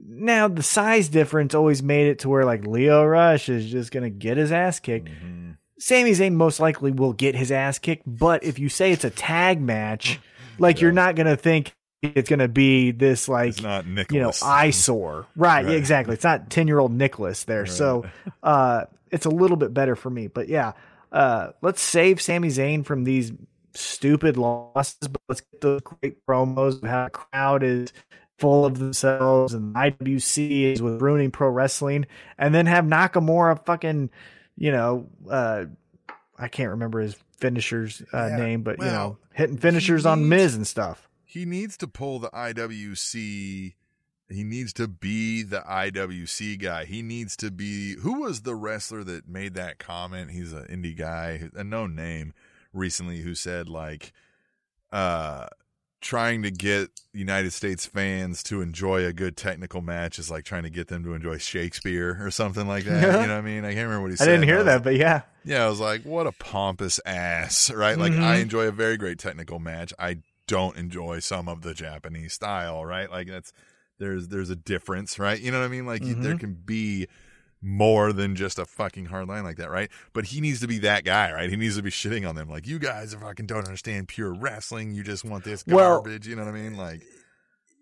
[0.03, 4.09] Now the size difference always made it to where like Lio Rush is just gonna
[4.09, 5.09] get his ass kicked.
[5.09, 5.57] Mhm.
[5.79, 9.09] Sami Zayn most likely will get his ass kicked, but if you say it's a
[9.09, 10.19] tag match,
[10.59, 15.65] like you're not gonna think it's gonna be this like you know eyesore, right?
[15.65, 15.75] Right.
[15.75, 16.15] Exactly.
[16.15, 18.05] It's not ten year old Nicholas there, so
[18.43, 20.27] uh, it's a little bit better for me.
[20.27, 20.73] But yeah,
[21.11, 23.31] uh, let's save Sami Zayn from these
[23.73, 27.93] stupid losses, but let's get those great promos of how the crowd is
[28.41, 32.05] full of themselves and IWC is with ruining pro wrestling,
[32.37, 34.09] and then have Nakamura fucking,
[34.57, 35.65] you know, uh,
[36.37, 40.29] I can't remember his finisher's uh, Yeah, name, but you know, hitting finishers on needs-
[40.29, 41.07] Miz and stuff.
[41.23, 43.73] he needs to pull the IWC.
[44.29, 46.85] He needs to be the IWC guy.
[46.85, 47.95] He needs to be.
[47.99, 50.31] Who was the wrestler that made that comment?
[50.31, 52.33] He's an indie guy, a known name
[52.73, 54.13] recently, who said like,
[54.91, 55.47] uh,
[56.01, 60.63] trying to get United States fans to enjoy a good technical match is like trying
[60.63, 63.01] to get them to enjoy Shakespeare or something like that.
[63.21, 63.63] you know what I mean?
[63.65, 64.27] I can't remember what he said.
[64.29, 65.21] I didn't hear was that, but yeah.
[65.45, 67.97] yeah, I was like, what a pompous ass, right?
[67.97, 68.23] Like, Mhm.
[68.23, 69.93] I enjoy a very great technical match.
[69.99, 73.09] I don't enjoy some of the Japanese style, right?
[73.09, 73.53] Like, that's
[73.99, 75.39] there's there's a difference, right?
[75.39, 75.85] You know what I mean?
[75.85, 77.07] Like, you- there can be
[77.61, 79.89] more than just a fucking hard line like that, right?
[80.13, 81.49] But he needs to be that guy, right?
[81.49, 84.93] He needs to be shitting on them, like, you guys fucking don't understand pure wrestling.
[84.93, 86.27] You just want this Well- garbage.
[86.27, 86.75] you know what I mean?
[86.77, 87.01] Like,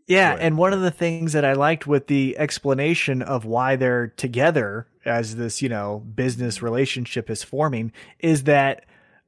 [0.08, 0.40] Yeah, Right.
[0.42, 4.88] and one of the things that I liked with the explanation of why they're together
[5.06, 8.86] as this, you know, business relationship is forming is that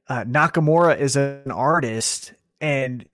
[0.08, 3.06] uh, Nakamura is an artist and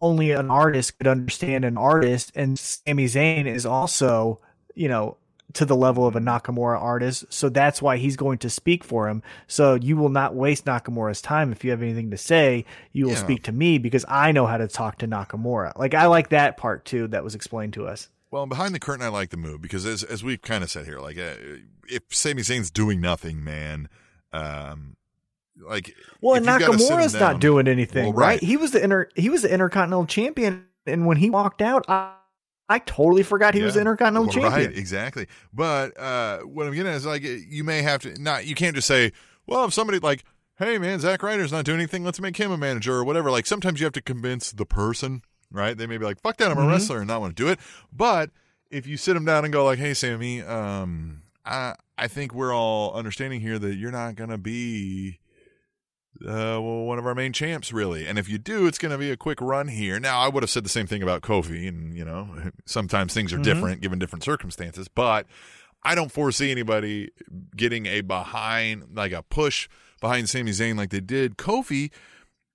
[0.00, 4.38] only an artist could understand an artist and Sami Zayn is also,
[4.76, 5.16] you know,
[5.52, 7.26] to the level of a Nakamura artist.
[7.28, 9.22] So that's why he's going to speak for him.
[9.46, 11.52] So you will not waste Nakamura's time.
[11.52, 13.18] If you have anything to say, you will Yeah.
[13.18, 15.78] speak to me because I know how to talk to Nakamura.
[15.78, 18.08] Like I like that part too that was explained to us.
[18.32, 20.86] Well, behind the curtain, I like the move because as as we've kind of said
[20.86, 21.34] here, like uh,
[21.88, 23.88] if Sami Zayn's doing nothing, man,
[24.32, 24.96] um,
[25.64, 28.26] like Well, and you've gotta sit him Nakamura's down- not doing anything, Well, right.
[28.26, 28.42] right.
[28.42, 32.14] He was the inter he was the intercontinental champion and when he walked out, I
[32.68, 33.82] I totally forgot he was the Yeah.
[33.82, 34.70] intercontinental Well, champion.
[34.70, 35.26] Right, exactly.
[35.52, 38.46] But uh, what I'm getting at is like you may have to not.
[38.46, 39.12] You can't just say,
[39.46, 40.24] well, if somebody like,
[40.56, 43.30] hey man, Zack Ryder's not doing anything, let's make him a manager or whatever.
[43.30, 45.76] Like sometimes you have to convince the person, right?
[45.76, 46.70] They may be like, fuck that, I'm a Mhm.
[46.70, 47.58] wrestler and not want to do it.
[47.92, 48.30] But
[48.70, 52.54] if you sit them down and go like, hey Sami, um, I I think we're
[52.54, 55.18] all understanding here that you're not gonna be
[56.22, 58.06] uh, well, one of our main champs, really.
[58.06, 59.98] And if you do, it's going to be a quick run here.
[59.98, 62.28] Now, I would have said the same thing about Kofi, and you know,
[62.66, 63.42] sometimes things are Mhm.
[63.44, 64.88] different given different circumstances.
[64.88, 65.26] But
[65.82, 67.10] I don't foresee anybody
[67.56, 69.68] getting a behind, like a push
[70.00, 71.90] behind Sami Zayn, like they did Kofi,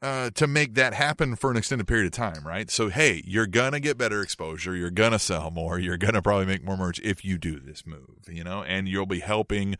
[0.01, 2.71] uh, to make that happen for an extended period of time, right?
[2.71, 4.73] So, hey, you're gonna get better exposure.
[4.75, 5.77] You're gonna sell more.
[5.77, 9.05] You're gonna probably make more merch if you do this move, you know, and you'll
[9.05, 9.75] be helping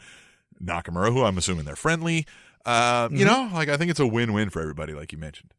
[0.61, 2.25] Nakamura, who I'm assuming they're friendly.
[2.65, 3.27] Uh, You Mhm.
[3.27, 5.53] know, like I think it's a win-win for everybody, like you mentioned.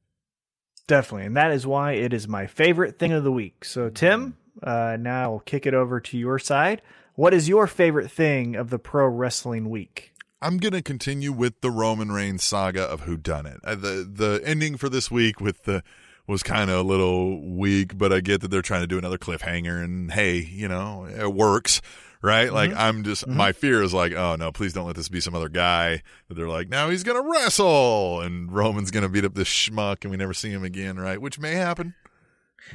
[0.86, 1.26] Definitely.
[1.26, 3.64] And that is why it is my favorite thing of the week.
[3.64, 6.82] So, Tim, uh, now I'll kick it over to your side.
[7.14, 10.12] What is your favorite thing of the pro wrestling week?
[10.42, 13.60] I'm gonna continue with the Roman Reigns saga of who done it.
[13.62, 15.82] Uh, the the ending for this week with the
[16.26, 19.18] was kind of a little weak, but I get that they're trying to do another
[19.18, 21.82] cliffhanger, and hey, you know, it works,
[22.22, 22.46] right?
[22.46, 22.54] Mm-hmm.
[22.54, 23.36] Like I'm just mm-hmm.
[23.36, 26.34] my fear is like, oh no, please don't let this be some other guy that
[26.34, 30.16] they're like, now he's gonna wrestle, and Roman's gonna beat up this schmuck, and we
[30.16, 31.20] never see him again, right?
[31.20, 31.94] Which may happen,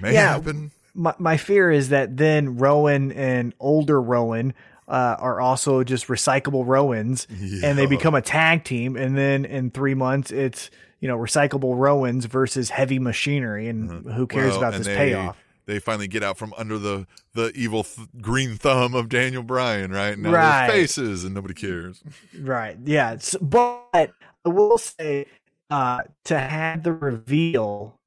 [0.01, 0.33] may Yeah.
[0.33, 0.71] happen.
[0.97, 4.53] My, my fear is that then Rowan and older Rowan
[4.87, 7.27] uh, are also just recyclable Rowans
[7.63, 8.95] and they become a tag team.
[8.95, 13.67] And then in three months, it's, you know, recyclable Rowans versus heavy machinery.
[13.67, 14.11] And mm-hmm.
[14.11, 15.37] who cares Well, about this they, payoff?
[15.65, 19.91] They finally get out from under the the evil th- green thumb of Daniel Bryan,
[19.91, 20.17] right?
[20.17, 20.67] Now Right.
[20.67, 22.03] there's faces, and nobody cares.
[22.39, 22.77] Right.
[22.83, 23.17] Yeah.
[23.41, 24.13] But
[24.45, 25.25] I will say
[25.69, 27.99] uh, to have the reveal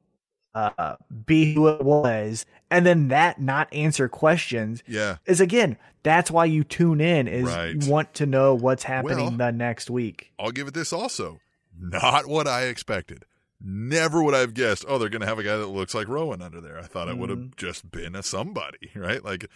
[0.54, 5.76] uh, be who it was, and then that not answer questions Yeah, is again.
[6.04, 7.26] That's why you tune in.
[7.28, 7.74] Is Right.
[7.74, 10.32] you want to know what's happening Well- the next week.
[10.38, 11.40] I'll give it this also.
[11.80, 13.24] Not what I expected.
[13.60, 14.84] Never would I have guessed.
[14.86, 16.78] Oh, they're going to have a guy that looks like Rowan under there.
[16.78, 19.24] I thought it would have just been a somebody, right?
[19.24, 19.46] Like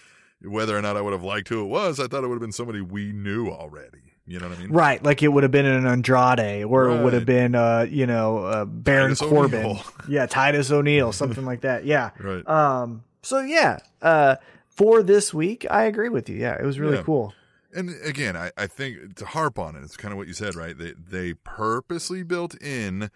[0.43, 2.41] whether or not I would have liked who it was, I thought it would have
[2.41, 3.99] been somebody we knew already.
[4.27, 4.71] You know what I mean?
[4.71, 8.07] Right, like it would have been an Andrade, or it would have been, uh, you
[8.07, 9.85] know, uh, Baron Titus Corbin, O'Neil.
[10.09, 11.85] yeah, Titus O'Neil, something like that.
[11.85, 12.47] Yeah, Right.
[12.49, 13.03] Um.
[13.23, 14.37] So yeah, uh,
[14.69, 16.37] for this week, I agree with you.
[16.37, 17.03] Yeah, it was really Yeah.
[17.03, 17.35] cool.
[17.75, 20.55] And again, I, I think to harp on it, it's kind of what you said,
[20.55, 20.77] right?
[20.77, 23.11] They they purposely built in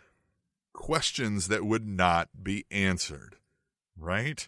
[0.76, 3.36] questions that would not be answered,
[3.96, 4.46] right?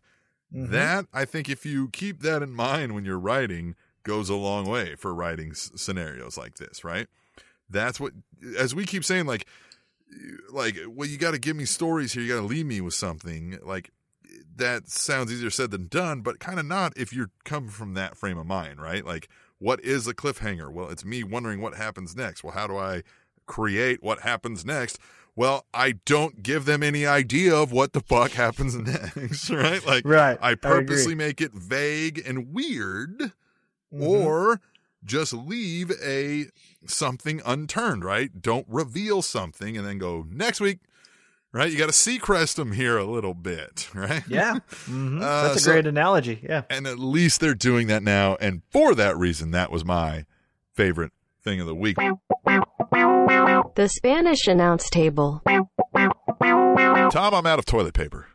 [0.55, 0.71] Mhm.
[0.71, 4.67] That I think if you keep that in mind when you're writing, goes a long
[4.67, 7.09] way for writing s- scenarios like this, right?
[7.69, 8.13] That's what,
[8.57, 9.47] as we keep saying, like,
[10.51, 12.23] like, well, you got to give me stories here.
[12.23, 13.59] You got to leave me with something.
[13.63, 13.91] Like,
[14.57, 18.17] that sounds easier said than done, but kind of not if you're coming from that
[18.17, 19.05] frame of mind, right?
[19.05, 20.73] Like, what is a cliffhanger?
[20.73, 22.43] Well, it's me wondering what happens next.
[22.43, 23.03] Well, how do I
[23.47, 24.99] create what happens next?
[25.39, 29.87] Well, I don't give them any idea of what the fuck happens next, right?
[29.87, 33.19] Like, Right, I I purposely make it vague and weird,
[33.95, 34.01] Mhm.
[34.01, 34.61] or
[35.05, 36.47] just leave a
[36.89, 38.43] something unturned, right?
[38.43, 40.81] Don't reveal something and then go next week,
[41.53, 41.71] right?
[41.71, 44.25] You got to Seacrest them here a little bit, right?
[44.27, 45.23] yeah, Mhm.
[45.23, 46.41] Uh, that's a so- great analogy.
[46.43, 48.35] Yeah, And at least they're doing that now.
[48.41, 50.25] And for that reason, that was my
[50.75, 51.13] favorite
[51.45, 51.97] thing of the week.
[53.75, 55.43] The Spanish announce table.
[55.47, 58.29] Tom, I'm out of toilet paper.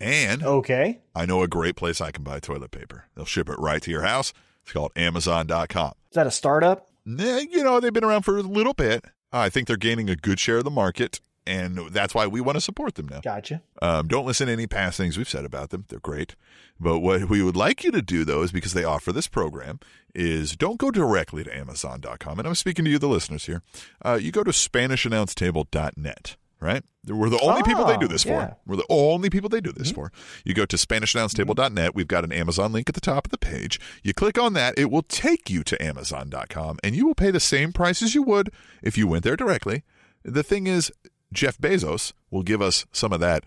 [0.00, 1.00] And okay.
[1.14, 3.04] I know a great place I can buy toilet paper.
[3.14, 4.32] They'll ship it right to your house.
[4.62, 5.92] It's called Amazon.com.
[6.10, 6.88] Is that a startup?
[7.04, 9.04] Nah, you know, they've been around for a little bit.
[9.32, 12.56] I think they're gaining a good share of the market, and that's why we want
[12.56, 13.20] to support them now.
[13.20, 13.62] Gotcha.
[13.82, 15.84] Um, don't listen to any past things we've said about them.
[15.88, 16.36] They're great.
[16.78, 19.80] But what we would like you to do, though, is because they offer this program,
[20.14, 22.38] is don't go directly to Amazon.com.
[22.38, 23.62] And I'm speaking to you, the listeners here.
[24.04, 26.36] Uh, you go to SpanishAnnounceTable.net.
[26.60, 26.82] right?
[27.06, 28.48] We're the only people they do Oh, this yeah.
[28.48, 28.56] for.
[28.66, 30.10] We're the only people they do this for.
[30.44, 31.94] You go to SpanishAnnounceTable.net.
[31.94, 33.80] We've got an Amazon link at the top of the page.
[34.02, 37.38] You click on that, it will take you to Amazon.com, and you will pay the
[37.40, 38.50] same price as you would
[38.82, 39.84] if you went there directly.
[40.24, 40.90] The thing is,
[41.32, 43.44] Jeff Bezos will give us some of that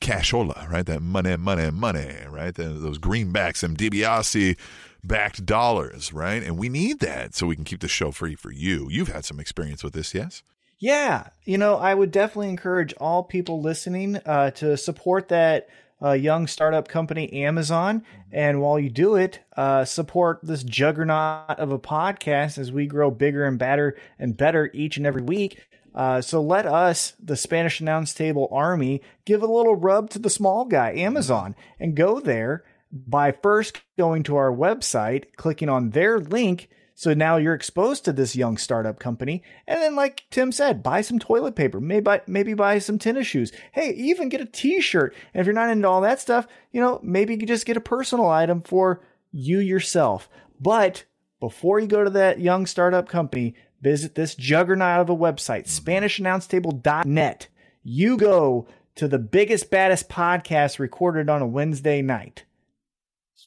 [0.00, 0.84] cashola, right?
[0.84, 2.54] That money, money, money, right?
[2.54, 4.58] The, those greenbacks, them DiBiase
[5.04, 6.42] backed dollars, right?
[6.42, 8.88] And we need that so we can keep the show free for you.
[8.90, 10.42] You've had some experience with this, yes?
[10.78, 15.68] Yeah, you know, I would definitely encourage all people listening uh, to support that
[16.02, 18.04] uh, young startup company, Amazon.
[18.32, 23.12] And while you do it, uh, support this juggernaut of a podcast as we grow
[23.12, 25.68] bigger and better and better each and every week.
[25.94, 30.30] Uh, so let us, the Spanish Announce Table Army, give a little rub to the
[30.30, 36.18] small guy, Amazon, and go there by first going to our website, clicking on their
[36.18, 36.68] link.
[36.94, 39.42] So now you're exposed to this young startup company.
[39.66, 43.26] And then, like Tim said, buy some toilet paper, maybe, buy- maybe buy some tennis
[43.26, 43.50] shoes.
[43.72, 45.14] Hey, even get a t shirt.
[45.32, 47.80] And if you're not into all that stuff, you know, maybe you just get a
[47.80, 50.28] personal item for you yourself.
[50.60, 51.04] But
[51.40, 57.48] before you go to that young startup company, visit this juggernaut of a website, SpanishAnnounceTable.net.
[57.82, 62.44] You go to the biggest, baddest podcast recorded on a Wednesday night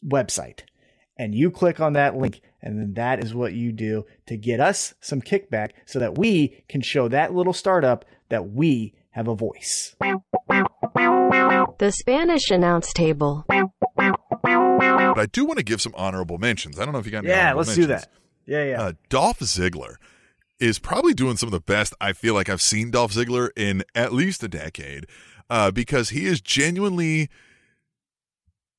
[0.05, 0.59] website
[1.17, 4.59] and you click on that link and then that is what you do to get
[4.59, 9.35] us some kickback so that we can show that little startup that we have a
[9.35, 9.95] voice.
[11.77, 13.45] The Spanish Announce Table.
[13.47, 16.79] But I do want to give some honorable mentions.
[16.79, 18.09] I don't know if you got any Yeah, let's do that.
[18.45, 18.81] Yeah, yeah.
[18.81, 19.95] Uh, Dolph Ziggler
[20.59, 23.83] is probably doing some of the best I feel like I've seen Dolph Ziggler in
[23.93, 25.05] at least a decade
[25.49, 27.29] uh, because he is genuinely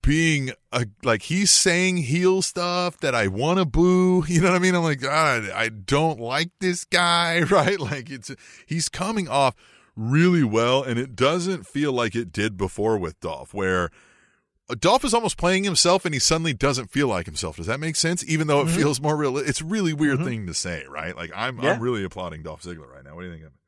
[0.03, 4.25] being a, like he's saying heel stuff that I want to boo.
[4.29, 4.75] You know what I mean?
[4.75, 7.81] I'm like, God, I don't like this guy, right?
[7.81, 8.31] Like it's
[8.67, 9.55] he's coming off
[9.97, 13.91] really well, and it doesn't feel like it did before with Dolph, where
[14.75, 17.57] Dolph is almost playing himself and he suddenly doesn't feel like himself.
[17.57, 18.25] Does that make sense?
[18.29, 18.77] Even though it mm-hmm.
[18.77, 19.37] feels more real.
[19.39, 20.29] It's a really weird mm-hmm.
[20.29, 21.17] thing to say, right?
[21.17, 21.73] Like I'm Yeah.
[21.73, 23.15] I'm really applauding Dolph Ziggler right now.
[23.15, 23.59] What do you think of it?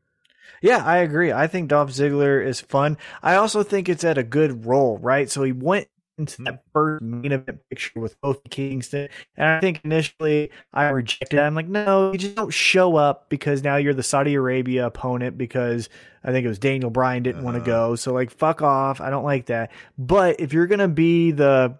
[0.61, 1.33] Yeah, I agree.
[1.33, 2.99] I think Dolph Ziggler is fun.
[3.23, 5.31] I also think it's at a good role, right?
[5.31, 5.89] So he went
[6.19, 6.45] into hmm.
[6.45, 11.39] that first main event picture with Kofi Kingston, and I think initially I rejected.
[11.39, 11.43] it.
[11.43, 15.39] I'm like, no, you just don't show up because now you're the Saudi Arabia opponent
[15.39, 15.89] because
[16.25, 17.89] I think it was Daniel Bryan didn't want to uh-huh.
[17.91, 17.97] go.
[17.97, 19.01] So like, fuck off.
[19.01, 19.71] I don't like that.
[19.97, 21.79] But if you're gonna be the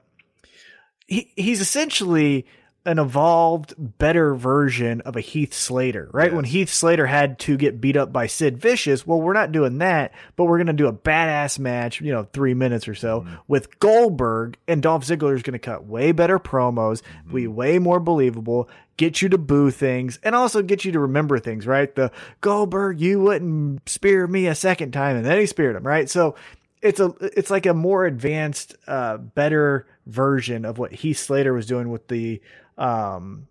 [1.07, 2.47] he, he's essentially
[2.87, 6.33] an evolved, better version of a Heath Slater, right?
[6.33, 9.79] When Heath Slater had to get beat up by Sid Vicious, well, we're not doing
[9.79, 13.27] that, but we're going to do a badass match, you know, three minutes or so
[13.47, 17.03] with Goldberg, and Dolph Ziggler is going to cut way better promos,
[17.33, 21.39] be way more believable, get you to boo things, and also get you to remember
[21.39, 21.95] things, right?
[21.95, 22.11] The
[22.41, 26.09] Goldberg, you wouldn't spear me a second time, and then he speared him, right?
[26.09, 26.37] So
[26.81, 31.67] it's a it's like a more advanced, uh, better version of what Heath Slater was
[31.67, 32.41] doing with the
[32.77, 33.47] um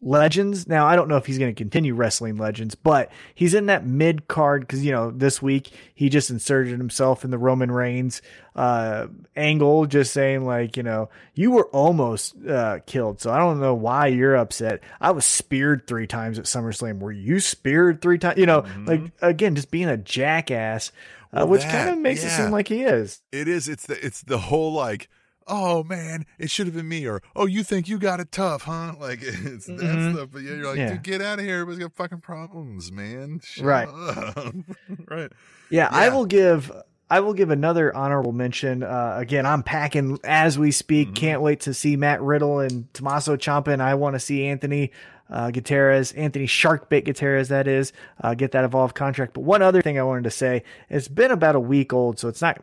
[0.00, 0.68] legends.
[0.68, 3.84] Now I don't know if he's going to continue wrestling legends, but he's in that
[3.84, 8.22] mid card because you know this week he just inserted himself in the Roman Reigns
[8.54, 13.60] uh angle, just saying like you know you were almost uh killed, so I don't
[13.60, 14.80] know why you're upset.
[15.00, 17.00] I was speared three times at SummerSlam.
[17.00, 18.38] Were you speared three times?
[18.38, 20.92] You know, like again, just being a jackass.
[21.30, 23.20] Uh, Well, which kind of makes it seem like he is.
[23.32, 23.68] It is.
[23.68, 25.10] It's the it's the whole like,
[25.48, 28.62] oh man, it should have been me, or oh, you think you got it tough,
[28.62, 28.94] huh?
[29.00, 30.28] Like it's that stuff.
[30.32, 30.92] But yeah, you're like, Yeah.
[30.92, 31.60] dude, get out of here.
[31.60, 33.40] Everybody's got fucking problems, man.
[33.42, 33.88] Shut Right.
[35.08, 35.32] right.
[35.70, 36.72] Yeah, I will give
[37.10, 38.82] I will give another honorable mention.
[38.82, 41.14] Uh, again, I'm packing as we speak.
[41.14, 44.92] Can't wait to see Matt Riddle and Tommaso Ciampa, and I want to see Anthony
[45.30, 47.92] uh, Gutierrez, Anthony Sharkbait Gutierrez, that is,
[48.22, 49.34] uh, get that evolved contract.
[49.34, 52.28] But one other thing I wanted to say, it's been about a week old, so
[52.28, 52.62] it's not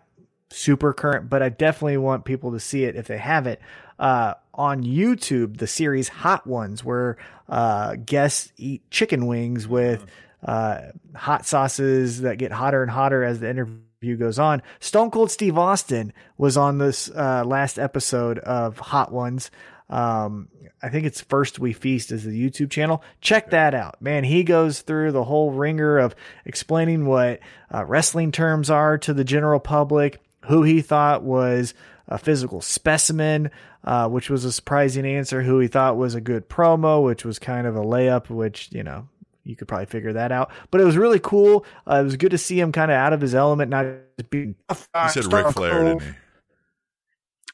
[0.51, 3.59] super current, but I definitely want people to see it if they haven't.
[3.97, 7.17] Uh, on YouTube, the series Hot Ones, where
[7.49, 10.05] uh, guests eat chicken wings with
[10.43, 14.61] uh, hot sauces that get hotter and hotter as the interview goes on.
[14.79, 19.49] Stone Cold Steve Austin was on this uh, last episode of Hot Ones.
[19.89, 20.49] Um,
[20.81, 23.03] I think it's First We Feast is the YouTube channel.
[23.21, 24.23] Check that out, man.
[24.23, 26.15] He goes through the whole ringer of
[26.45, 27.39] explaining what
[27.73, 31.73] uh, wrestling terms are to the general public, who he thought was
[32.07, 33.49] a physical specimen,
[33.83, 37.39] uh, which was a surprising answer, who he thought was a good promo, which was
[37.39, 39.07] kind of a layup, which, you know,
[39.43, 40.51] you could probably figure that out.
[40.71, 41.65] But it was really cool.
[41.89, 43.85] Uh, it was good to see him kind of out of his element, not
[44.17, 44.55] just being.
[44.69, 46.09] He said Ric Flair, didn't he?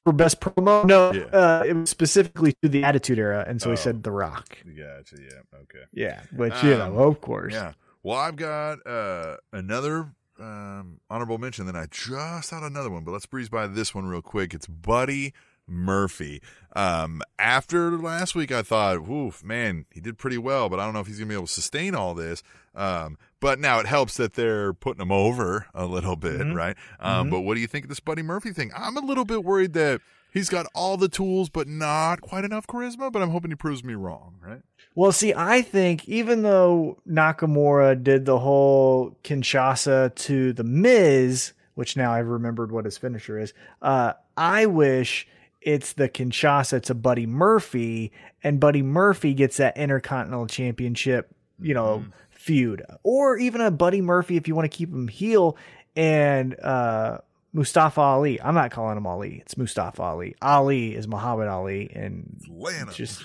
[0.06, 0.84] For best promo?
[0.86, 1.24] No, Yeah.
[1.26, 3.46] uh, it was specifically to the Attitude Era.
[3.48, 3.72] And so Oh.
[3.72, 4.58] he said The Rock.
[4.66, 5.16] Gotcha.
[5.22, 5.60] Yeah.
[5.62, 5.84] Okay.
[5.94, 7.54] Yeah, which, you know, Um, of course.
[7.54, 7.74] Yeah.
[8.04, 10.08] Well, I've got uh, another
[10.42, 11.66] um, honorable mention.
[11.66, 14.54] Then I just thought another one, but let's breeze by this one real quick.
[14.54, 15.34] It's Buddy
[15.68, 16.42] Murphy.
[16.76, 20.94] Um, after last week, I thought, woof, man, he did pretty well, but I don't
[20.94, 22.44] know if he's going to be able to sustain all this.
[22.74, 26.56] Um, but now it helps that they're putting him over a little bit, Mhm.
[26.56, 26.78] right?
[27.00, 27.32] Um, Mhm.
[27.32, 28.72] but what do you think of this Buddy Murphy thing?
[28.76, 30.02] I'm a little bit worried that
[30.32, 33.84] he's got all the tools, but not quite enough charisma, but I'm hoping he proves
[33.84, 34.62] me wrong, right?
[34.96, 41.96] Well, see, I think even though Nakamura did the whole Kinshasa to the Miz, which
[41.96, 45.28] now I've remembered what his finisher is, uh, I wish
[45.62, 48.12] it's the Kinshasa to Buddy Murphy,
[48.44, 54.36] and Buddy Murphy gets that Intercontinental Championship, you know, feud, or even a Buddy Murphy
[54.36, 55.56] if you want to keep him heel,
[55.96, 57.20] and uh,
[57.54, 58.42] Mustafa Ali.
[58.42, 60.36] I'm not calling him Ali; it's Mustafa Ali.
[60.42, 62.92] Ali is Muhammad Ali, and Atlanta.
[62.94, 63.24] just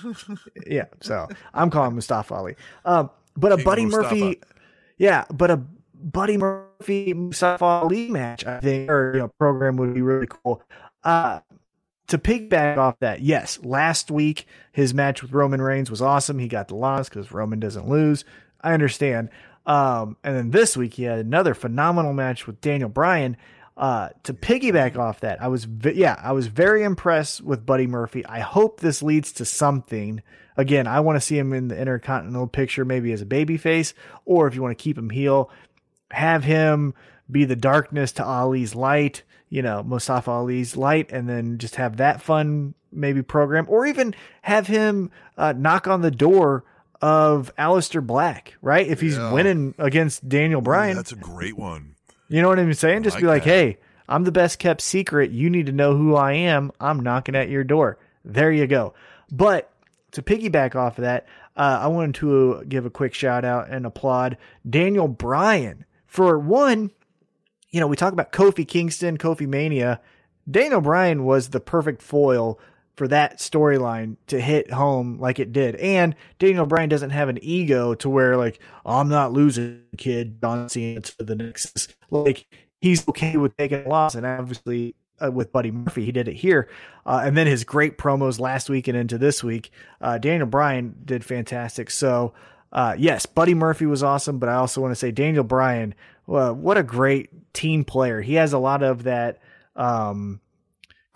[0.67, 0.85] yeah.
[1.01, 2.55] So I'm calling Mustafa Ali.
[2.85, 4.15] Um, but a Buddy Mustafa.
[4.15, 4.41] Murphy,
[4.97, 5.61] yeah, but a
[5.93, 10.61] Buddy Murphy Mustafa Ali match, I think, or you know, program would be really cool.
[11.03, 11.39] Uh,
[12.07, 16.39] to piggyback off that, yes, last week his match with Roman Reigns was awesome.
[16.39, 18.23] He got the loss because Roman doesn't lose.
[18.61, 19.29] I understand.
[19.65, 23.35] Um, and then this week he had another phenomenal match with Daniel Bryan.
[23.77, 27.85] Uh, to piggyback off that, I was ve- yeah, I was very impressed with Buddy
[27.85, 28.25] Murphy.
[28.25, 30.23] I hope this leads to something.
[30.57, 33.93] Again, I want to see him in the Intercontinental picture, maybe as a babyface,
[34.25, 35.51] or if you want to keep him heel,
[36.09, 36.95] have him
[37.29, 41.97] be the darkness to Ali's light, you know, Mustafa Ali's light, and then just have
[41.97, 46.63] that fun maybe program, or even have him uh, knock on the door
[46.99, 48.87] of Aleister Black, right?
[48.87, 49.31] If he's Yeah.
[49.31, 51.93] winning against Daniel Bryan, That's a great one.
[52.29, 53.03] You know what I'm saying?
[53.03, 53.49] Just like be like, that.
[53.49, 53.77] hey,
[54.09, 55.31] I'm the best kept secret.
[55.31, 56.71] You need to know who I am.
[56.79, 57.97] I'm knocking at your door.
[58.23, 58.93] There you go.
[59.31, 59.71] But
[60.11, 63.85] to piggyback off of that, uh, I wanted to give a quick shout out and
[63.85, 64.37] applaud
[64.69, 66.91] Daniel Bryan for one.
[67.71, 69.99] You know, we talk about Kofi Kingston, Kofi Mania.
[70.49, 72.59] Daniel Bryan was the perfect foil
[72.97, 75.75] for that storyline to hit home like it did.
[75.75, 80.41] And Daniel Bryan doesn't have an ego to where like I'm not losing, kid.
[80.41, 81.87] John Cena to the Nexus.
[82.09, 82.47] Like
[82.81, 86.35] he's okay with taking a loss, and obviously uh, with Buddy Murphy, he did it
[86.35, 86.69] here.
[87.05, 89.71] Uh, and then his great promos last week and into this week,
[90.01, 91.89] uh, Daniel Bryan did fantastic.
[91.89, 92.33] So.
[92.69, 95.95] Uh, yes, Buddy Murphy was awesome, but I also want to say Daniel Bryan,
[96.25, 98.19] what a great team player.
[98.19, 99.39] He has a lot of that,
[99.77, 100.41] um,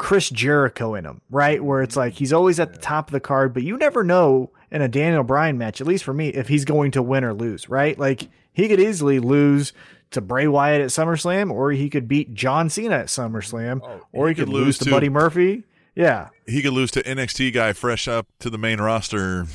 [0.02, 1.64] Chris Jericho in him, right?
[1.64, 4.50] Where it's like he's always at the top of the card, but you never know
[4.72, 7.36] in a Daniel Bryan match, at least for me, if he's going to win or
[7.36, 7.98] lose, right?
[8.00, 9.74] Like he could easily lose
[10.10, 14.28] to Bray Wyatt at SummerSlam, or he could beat John Cena at SummerSlam, oh, or
[14.28, 15.66] he, could, lose to, Buddy Murphy.
[15.94, 16.30] Yeah.
[16.48, 19.46] He could lose to NXT guy fresh up to the main roster.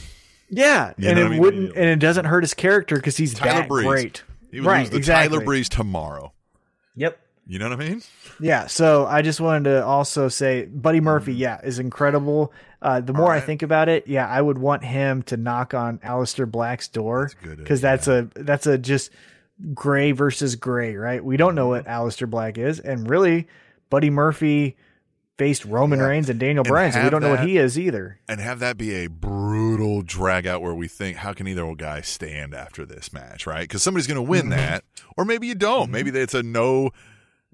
[0.49, 0.93] Yeah.
[0.97, 1.41] You and it I mean?
[1.41, 3.87] wouldn't and it doesn't hurt his character because he's Tyler that Breeze.
[3.89, 4.23] great.
[4.53, 5.29] He would Right, lose to exactly.
[5.29, 6.33] Tyler Breeze tomorrow.
[6.95, 7.19] Yep.
[7.47, 8.03] You know what I mean?
[8.41, 12.53] Yeah, so I just wanted to also say Buddy Murphy, yeah, is incredible.
[12.83, 15.99] Uh, the more I think about it, yeah, I would want him to knock on
[15.99, 19.11] Aleister Black's door good, because that's a that's a just
[19.73, 21.25] gray versus gray, right?
[21.25, 23.47] We don't know what Aleister Black is, and really,
[23.91, 24.77] Buddy Murphy
[25.39, 28.19] faced Roman Reigns and Daniel And Bryan, so we don't know what he is either.
[28.29, 31.79] And have that be a brutal drag out where we think, how can either old
[31.79, 33.63] guy stand after this match, right?
[33.63, 34.51] Because somebody's going to win Mm-hmm.
[34.51, 34.85] that,
[35.17, 35.91] or maybe you don't.
[35.91, 36.91] Maybe it's a no.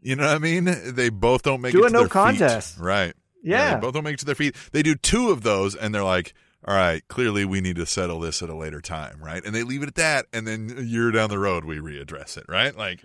[0.02, 0.64] You know what I mean?
[0.64, 2.12] They both don't make Do it a to no their feet.
[2.12, 2.78] contest.
[2.78, 3.14] right?
[3.42, 3.74] Yeah.
[3.74, 4.54] they both don't make it to their feet.
[4.72, 6.34] They do two of those, and they're like,
[6.66, 9.62] "All right, clearly we need to settle this at a later time, right?" And they
[9.64, 12.76] leave it at that, and then a year down the road we readdress it, right?
[12.76, 13.04] Like,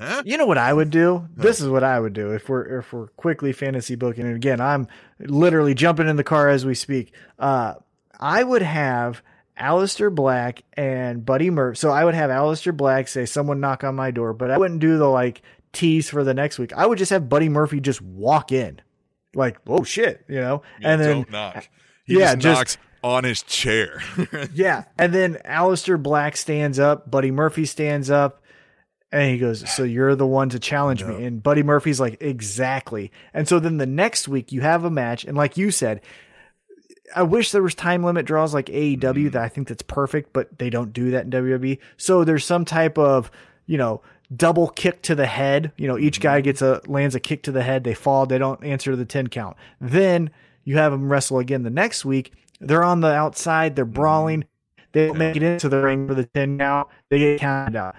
[0.00, 0.22] huh?
[0.24, 1.28] You know what I would do?
[1.36, 4.24] This is what I would do if we're if we're quickly fantasy booking.
[4.26, 4.88] And again, I'm
[5.20, 7.12] literally jumping in the car as we speak.
[7.38, 7.74] Uh,
[8.18, 9.22] I would have
[9.58, 11.76] Aleister Black and Buddy Murphy.
[11.76, 14.80] So I would have Aleister Black say, "Someone knock on my door," but I wouldn't
[14.80, 15.42] do the like
[15.76, 16.72] tease for the next week.
[16.72, 18.80] I would just have Buddy Murphy just walk in,
[19.34, 21.68] like, "Oh shit," you know, and then don't knock.
[22.04, 24.02] He yeah, just, just- knocks on his chair.
[24.52, 24.84] yeah.
[24.98, 28.42] And then Aleister Black stands up, Buddy Murphy stands up,
[29.12, 31.24] and he goes, So you're the one to challenge me.
[31.24, 33.12] And Buddy Murphy's like, Exactly.
[33.32, 36.00] And so then the next week you have a match, and like you said,
[37.14, 39.28] I wish there was time limit draws like AEW mm-hmm.
[39.30, 41.78] that I think that's perfect, but they don't do that in WWE.
[41.96, 43.30] So there's some type of,
[43.66, 44.02] you know,
[44.34, 45.72] double kick to the head.
[45.76, 48.38] You know, each guy gets a lands a kick to the head, they fall, they
[48.38, 49.56] don't answer the 10 count.
[49.80, 50.30] Then
[50.64, 52.32] you have them wrestle again the next week.
[52.60, 54.44] They're on the outside, they're brawling.
[54.92, 56.88] They don't make it into the ring for the 10 count.
[57.10, 57.96] They get counted out.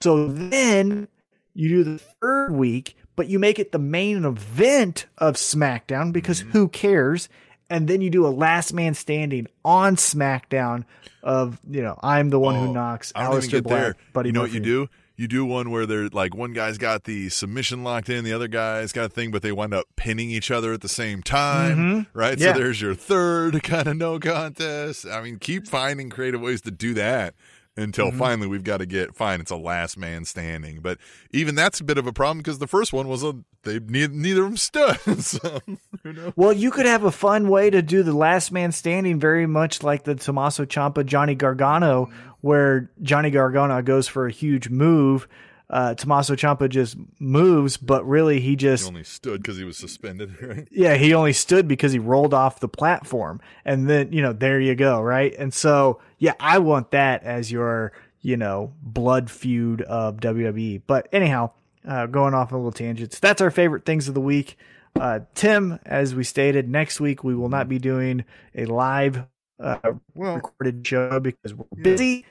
[0.00, 1.08] So then
[1.54, 6.40] you do the third week, but you make it the main event of SmackDown because
[6.40, 6.50] Mm-hmm.
[6.52, 7.28] who cares?
[7.70, 10.86] And then you do a last man standing on SmackDown
[11.22, 13.82] of, you know, I'm the one Oh, who knocks I don't even Alistair get Black,
[13.82, 13.96] there.
[14.14, 14.88] Buddy you know what you do?
[15.18, 18.48] You do one where they're like one guy's got the submission locked in, the other
[18.48, 21.76] guy's got a thing, but they wind up pinning each other at the same time,
[21.76, 22.06] Mhm.
[22.14, 22.38] right?
[22.38, 22.54] Yeah.
[22.54, 25.04] So there's your third kind of no contest.
[25.06, 27.34] I mean, keep finding creative ways to do that
[27.76, 28.18] until Mm-hmm.
[28.18, 29.40] finally we've got to get fine.
[29.40, 30.98] It's a last man standing, but
[31.32, 34.12] even that's a bit of a problem because the first one was a they neither,
[34.14, 34.96] neither of them stood.
[35.24, 35.60] so
[36.04, 36.32] who knows?
[36.36, 39.82] Well, you could have a fun way to do the last man standing, very much
[39.82, 42.08] like the Tommaso Ciampa Johnny Gargano,
[42.40, 45.28] where Johnny Gargano goes for a huge move.
[45.70, 49.76] Uh, Tommaso Ciampa just moves, but really he just He only stood because he was
[49.76, 50.66] suspended, right?
[50.70, 53.40] yeah, he only stood because he rolled off the platform.
[53.66, 55.34] And then, you know, there you go, right?
[55.38, 60.82] And so, yeah, I want that as your, you know, blood feud of WWE.
[60.86, 61.50] But anyhow,
[61.86, 64.56] uh, going off on little tangents, that's our favorite things of the week.
[64.98, 68.24] Uh, Tim, as we stated, next week we will not be doing
[68.54, 69.26] a live
[69.60, 69.78] uh,
[70.14, 72.24] Well, recorded show because we're busy.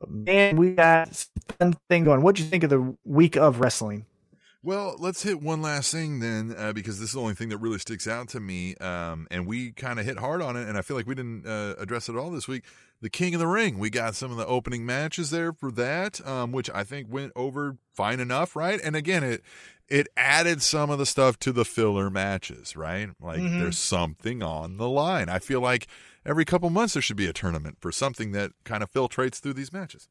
[0.00, 1.26] But man, we got
[1.58, 2.22] fun thing going.
[2.22, 4.06] What'd you think of the week of wrestling?
[4.64, 7.58] Well, let's hit one last thing then, uh, because this is the only thing that
[7.58, 8.74] really sticks out to me.
[8.76, 11.46] Um, and we kind of hit hard on it, and I feel like we didn't
[11.46, 12.64] uh, address it at all this week.
[13.02, 13.78] The King of the Ring.
[13.78, 17.32] We got some of the opening matches there for that, um, which I think went
[17.36, 18.80] over fine enough, right?
[18.82, 19.42] And again, it
[19.86, 23.10] it added some of the stuff to the filler matches, right?
[23.20, 23.58] Like Mhm.
[23.58, 25.28] there's something on the line.
[25.28, 25.86] I feel like
[26.24, 29.52] every couple months there should be a tournament for something that kind of filtrates through
[29.52, 30.08] these matches.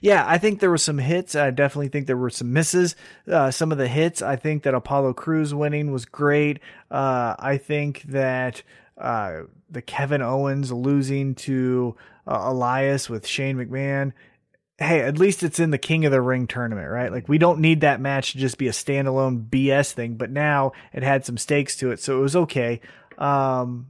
[0.00, 1.34] Yeah, I think there were some hits.
[1.34, 2.96] I definitely think there were some misses.
[3.30, 6.60] Uh, some of the hits, I think that Apollo Crews winning was great.
[6.90, 8.62] Uh, I think that
[8.96, 14.12] uh, the Kevin Owens losing to uh, Elias with Shane McMahon.
[14.78, 17.12] Hey, at least it's in the King of the Ring tournament, right?
[17.12, 20.72] Like we don't need that match to just be a standalone BS thing, but now
[20.92, 22.80] it had some stakes to it, so it was okay.
[23.18, 23.88] Um,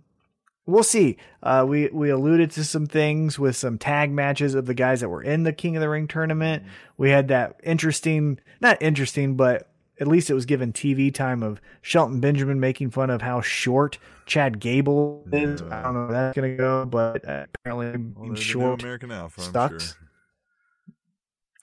[0.66, 1.16] we'll see.
[1.42, 5.08] Uh, we we alluded to some things with some tag matches of the guys that
[5.08, 6.62] were in the King of the Ring tournament.
[6.96, 9.66] We had that interesting, not interesting, but
[10.00, 13.98] at least it was given TV time of Shelton Benjamin making fun of how short
[14.26, 15.60] Chad Gable is.
[15.62, 18.36] I don't know where that's gonna go, but uh, apparently Well, being they're the new
[18.36, 18.82] short.
[18.82, 19.86] American Alpha, I'm sucks.
[19.88, 19.96] sure.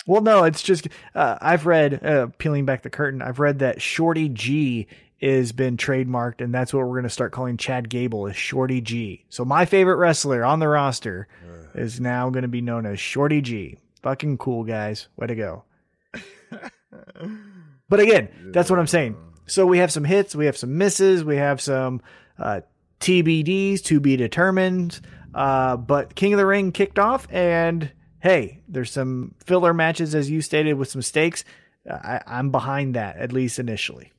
[0.06, 3.22] Well, no, it's just uh, I've read uh, peeling back the curtain.
[3.22, 4.88] I've read that Shorty G
[5.20, 8.82] is been trademarked, and that's what we're going to start calling Chad Gable is Shorty
[8.82, 9.26] G.
[9.30, 11.28] So my favorite wrestler on the roster
[11.74, 13.78] is now going to be known as Shorty G.
[14.04, 15.08] Fucking cool, guys.
[15.18, 15.64] Way to go.
[17.90, 19.18] but again, that's what I'm saying.
[19.48, 22.02] So we have some hits, we have some misses, we have some
[22.38, 22.62] uh,
[23.00, 25.00] TBDs to be determined.
[25.34, 30.30] Uh, but King of the Ring kicked off, and hey, there's some filler matches, as
[30.30, 31.44] you stated, with some stakes.
[31.90, 34.12] I, I'm behind that, at least initially.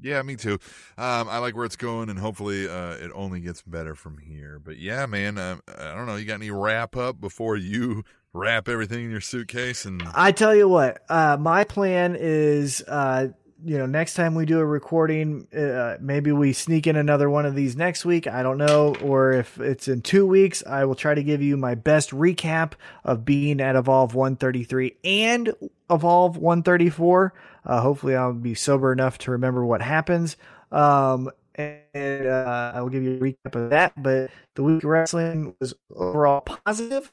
[0.00, 0.58] Yeah, me too.
[0.98, 4.58] Um, I like where it's going, and hopefully, uh, it only gets better from here.
[4.58, 6.16] But yeah, man, uh, I don't know.
[6.16, 9.84] You got any wrap up before you wrap everything in your suitcase?
[9.84, 13.28] And I tell you what, uh, my plan is, uh,
[13.64, 17.46] you know, next time we do a recording, uh, maybe we sneak in another one
[17.46, 18.26] of these next week.
[18.26, 18.94] I don't know.
[18.96, 22.72] Or if it's in two weeks, I will try to give you my best recap
[23.04, 25.54] of being at Evolve 133 and
[25.94, 27.34] Evolve 134.
[27.64, 30.36] Uh, hopefully, I'll be sober enough to remember what happens.
[30.70, 34.00] Um, and uh, I will give you a recap of that.
[34.00, 37.12] But the week of wrestling was overall positive.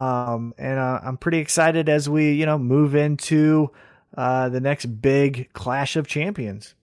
[0.00, 3.70] Um, and uh, I'm pretty excited as we, you know, move into
[4.16, 6.74] uh, the next big clash of champions.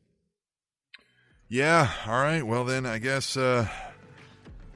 [1.47, 2.43] yeah, all right.
[2.43, 3.67] Well, then I guess uh,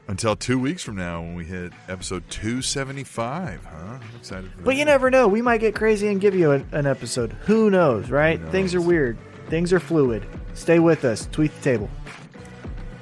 [0.09, 3.77] until two weeks from now when we hit episode 275, huh?
[3.77, 5.27] I'm excited for But you never know.
[5.27, 7.31] We might get crazy and give you an, an episode.
[7.45, 8.39] Who knows, right?
[8.39, 9.17] Who Things are weird.
[9.49, 10.25] Things are fluid.
[10.55, 11.27] Stay with us.
[11.31, 11.89] Tweet the table.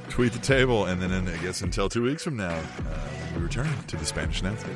[0.10, 3.70] tweet the table, and then I guess until two weeks from now, uh, we return
[3.88, 4.76] to the Spanish announce table.